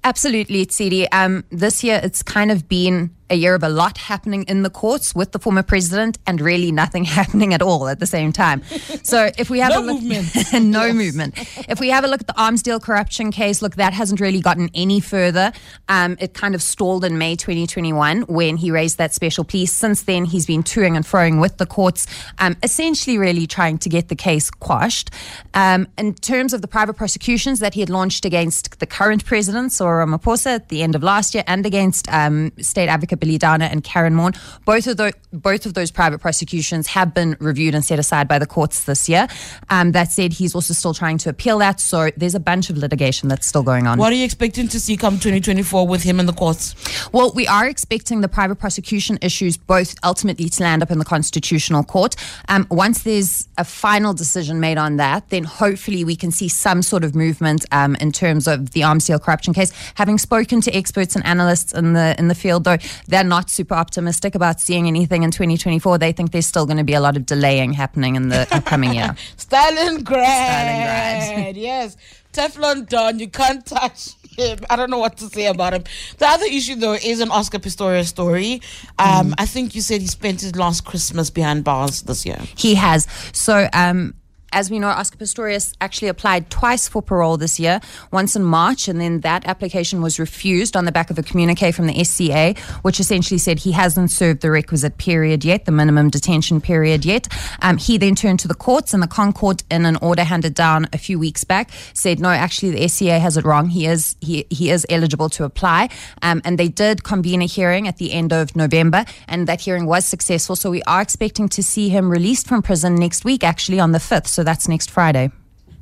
[0.03, 1.07] Absolutely, Tshidi.
[1.11, 4.69] Um, this year, it's kind of been a year of a lot happening in the
[4.69, 8.63] courts with the former president and really nothing happening at all at the same time.
[9.03, 10.53] So if we have no a look, movement.
[10.65, 11.37] no movement.
[11.69, 14.41] If we have a look at the arms deal corruption case, look, that hasn't really
[14.41, 15.51] gotten any further.
[15.89, 19.65] Um, it kind of stalled in May 2021 when he raised that special plea.
[19.65, 22.07] Since then, he's been toing and froing with the courts,
[22.39, 25.09] um, essentially really trying to get the case quashed.
[25.53, 29.71] Um, in terms of the private prosecutions that he had launched against the current president,
[29.71, 33.65] Cyril Ramaphosa, at the end of last year, and against um, state advocate Billy Downer
[33.65, 37.83] and Karyn Maughan, both of those both of those private prosecutions have been reviewed and
[37.83, 39.27] set aside by the courts this year.
[39.69, 42.77] Um, that said, he's also still trying to appeal that, so there's a bunch of
[42.77, 43.97] litigation that's still going on.
[43.97, 46.75] What are you expecting to see come 2024 with him in the courts?
[47.11, 51.05] Well, we are expecting the private prosecution issues both ultimately to land up in the
[51.05, 52.15] Constitutional Court.
[52.49, 56.81] Um, once there's a final decision made on that, then hopefully we can see some
[56.81, 59.71] sort of movement um, in terms of the arms deal corruption case.
[59.95, 62.77] Having spoken to experts and analysts in the in the field, though,
[63.07, 65.97] they're not super optimistic about seeing anything in 2024.
[65.97, 68.93] They think there's still going to be a lot of delaying happening in the upcoming
[68.93, 69.15] year.
[69.37, 70.25] Stalingrad.
[70.25, 71.55] Stalingrad.
[71.55, 71.97] yes.
[72.33, 74.59] Teflon Don, you can't touch him.
[74.69, 75.83] I don't know what to say about him.
[76.17, 78.61] The other issue, though, is an Oscar Pistorius story.
[78.99, 82.39] Um, I think you said he spent his last Christmas behind bars this year.
[82.55, 83.07] He has.
[83.31, 84.15] So, um,
[84.55, 87.81] as we know, Oscar Pistorius actually applied twice for parole this year,
[88.11, 91.73] once in March, and then that application was refused on the back of a communique
[91.73, 96.09] from the SCA, which essentially said he hasn't served the requisite period yet, the minimum
[96.09, 97.27] detention period yet.
[97.61, 100.87] Um, he then turned to the courts, and the ConCourt, in an order handed down
[100.93, 103.67] a few weeks back, said no, actually the SCA has it wrong.
[103.67, 105.89] He is he he is eligible to apply,
[106.21, 109.85] um, and they did convene a hearing at the end of November, and that hearing
[109.85, 110.55] was successful.
[110.55, 113.99] So we are expecting to see him released from prison next week, actually on the
[113.99, 114.27] fifth.
[114.27, 115.31] So that's next Friday.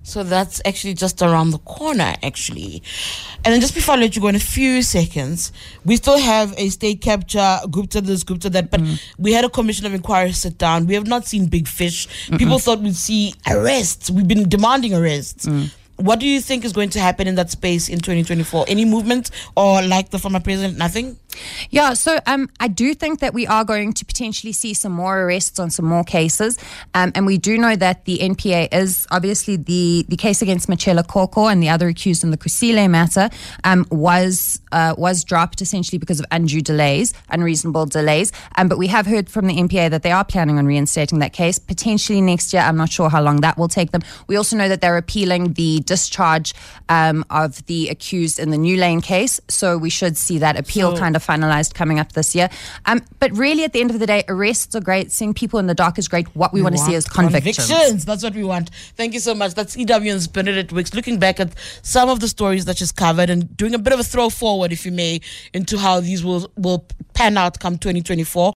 [0.06, 2.84] So that's actually just around the corner, actually.
[3.46, 5.54] And then just before I let you go in a few seconds,
[5.86, 9.02] we still have a state capture, Gupta this, Gupta that, but mm.
[9.18, 10.88] we had a commission of inquiry sit down.
[10.88, 12.28] We have not seen big fish.
[12.38, 14.12] People thought we'd see arrests.
[14.12, 15.46] We've been demanding arrests.
[15.46, 15.72] Mm.
[15.98, 18.66] What do you think is going to happen in that space in 2024?
[18.68, 21.18] Any movement or like the former president, nothing?
[21.70, 25.22] Yeah, so um, I do think that we are going to potentially see some more
[25.22, 26.58] arrests on some more cases.
[26.94, 31.08] Um, and we do know that the NPA is obviously the, the case against Matshela
[31.08, 33.30] Koko and the other accused in the Kusile matter
[33.64, 38.32] um, was uh, was dropped essentially because of undue delays, unreasonable delays.
[38.56, 41.34] Um, but we have heard from the NPA that they are planning on reinstating that
[41.34, 42.64] case potentially next year.
[42.64, 44.02] I'm not sure how long that will take them.
[44.28, 46.54] We also know that they're appealing the discharge
[46.90, 49.40] um, of the accused in the Nulane case.
[49.48, 52.50] So we should see that appeal So- kind of finalized coming up this year.
[52.86, 55.12] Um, but really, at the end of the day, arrests are great.
[55.12, 56.28] Seeing people in the dock is great.
[56.36, 57.68] What we, want to see is convictions.
[57.68, 58.06] Convictions.
[58.06, 58.70] That's what we want.
[58.96, 59.54] Thank you so much.
[59.54, 63.56] That's EWN's Bernadette Wicks looking back at some of the stories that she's covered and
[63.56, 65.22] doing a bit of a throw forward, if you may,
[65.54, 68.52] into how these will, will pan out come 2024.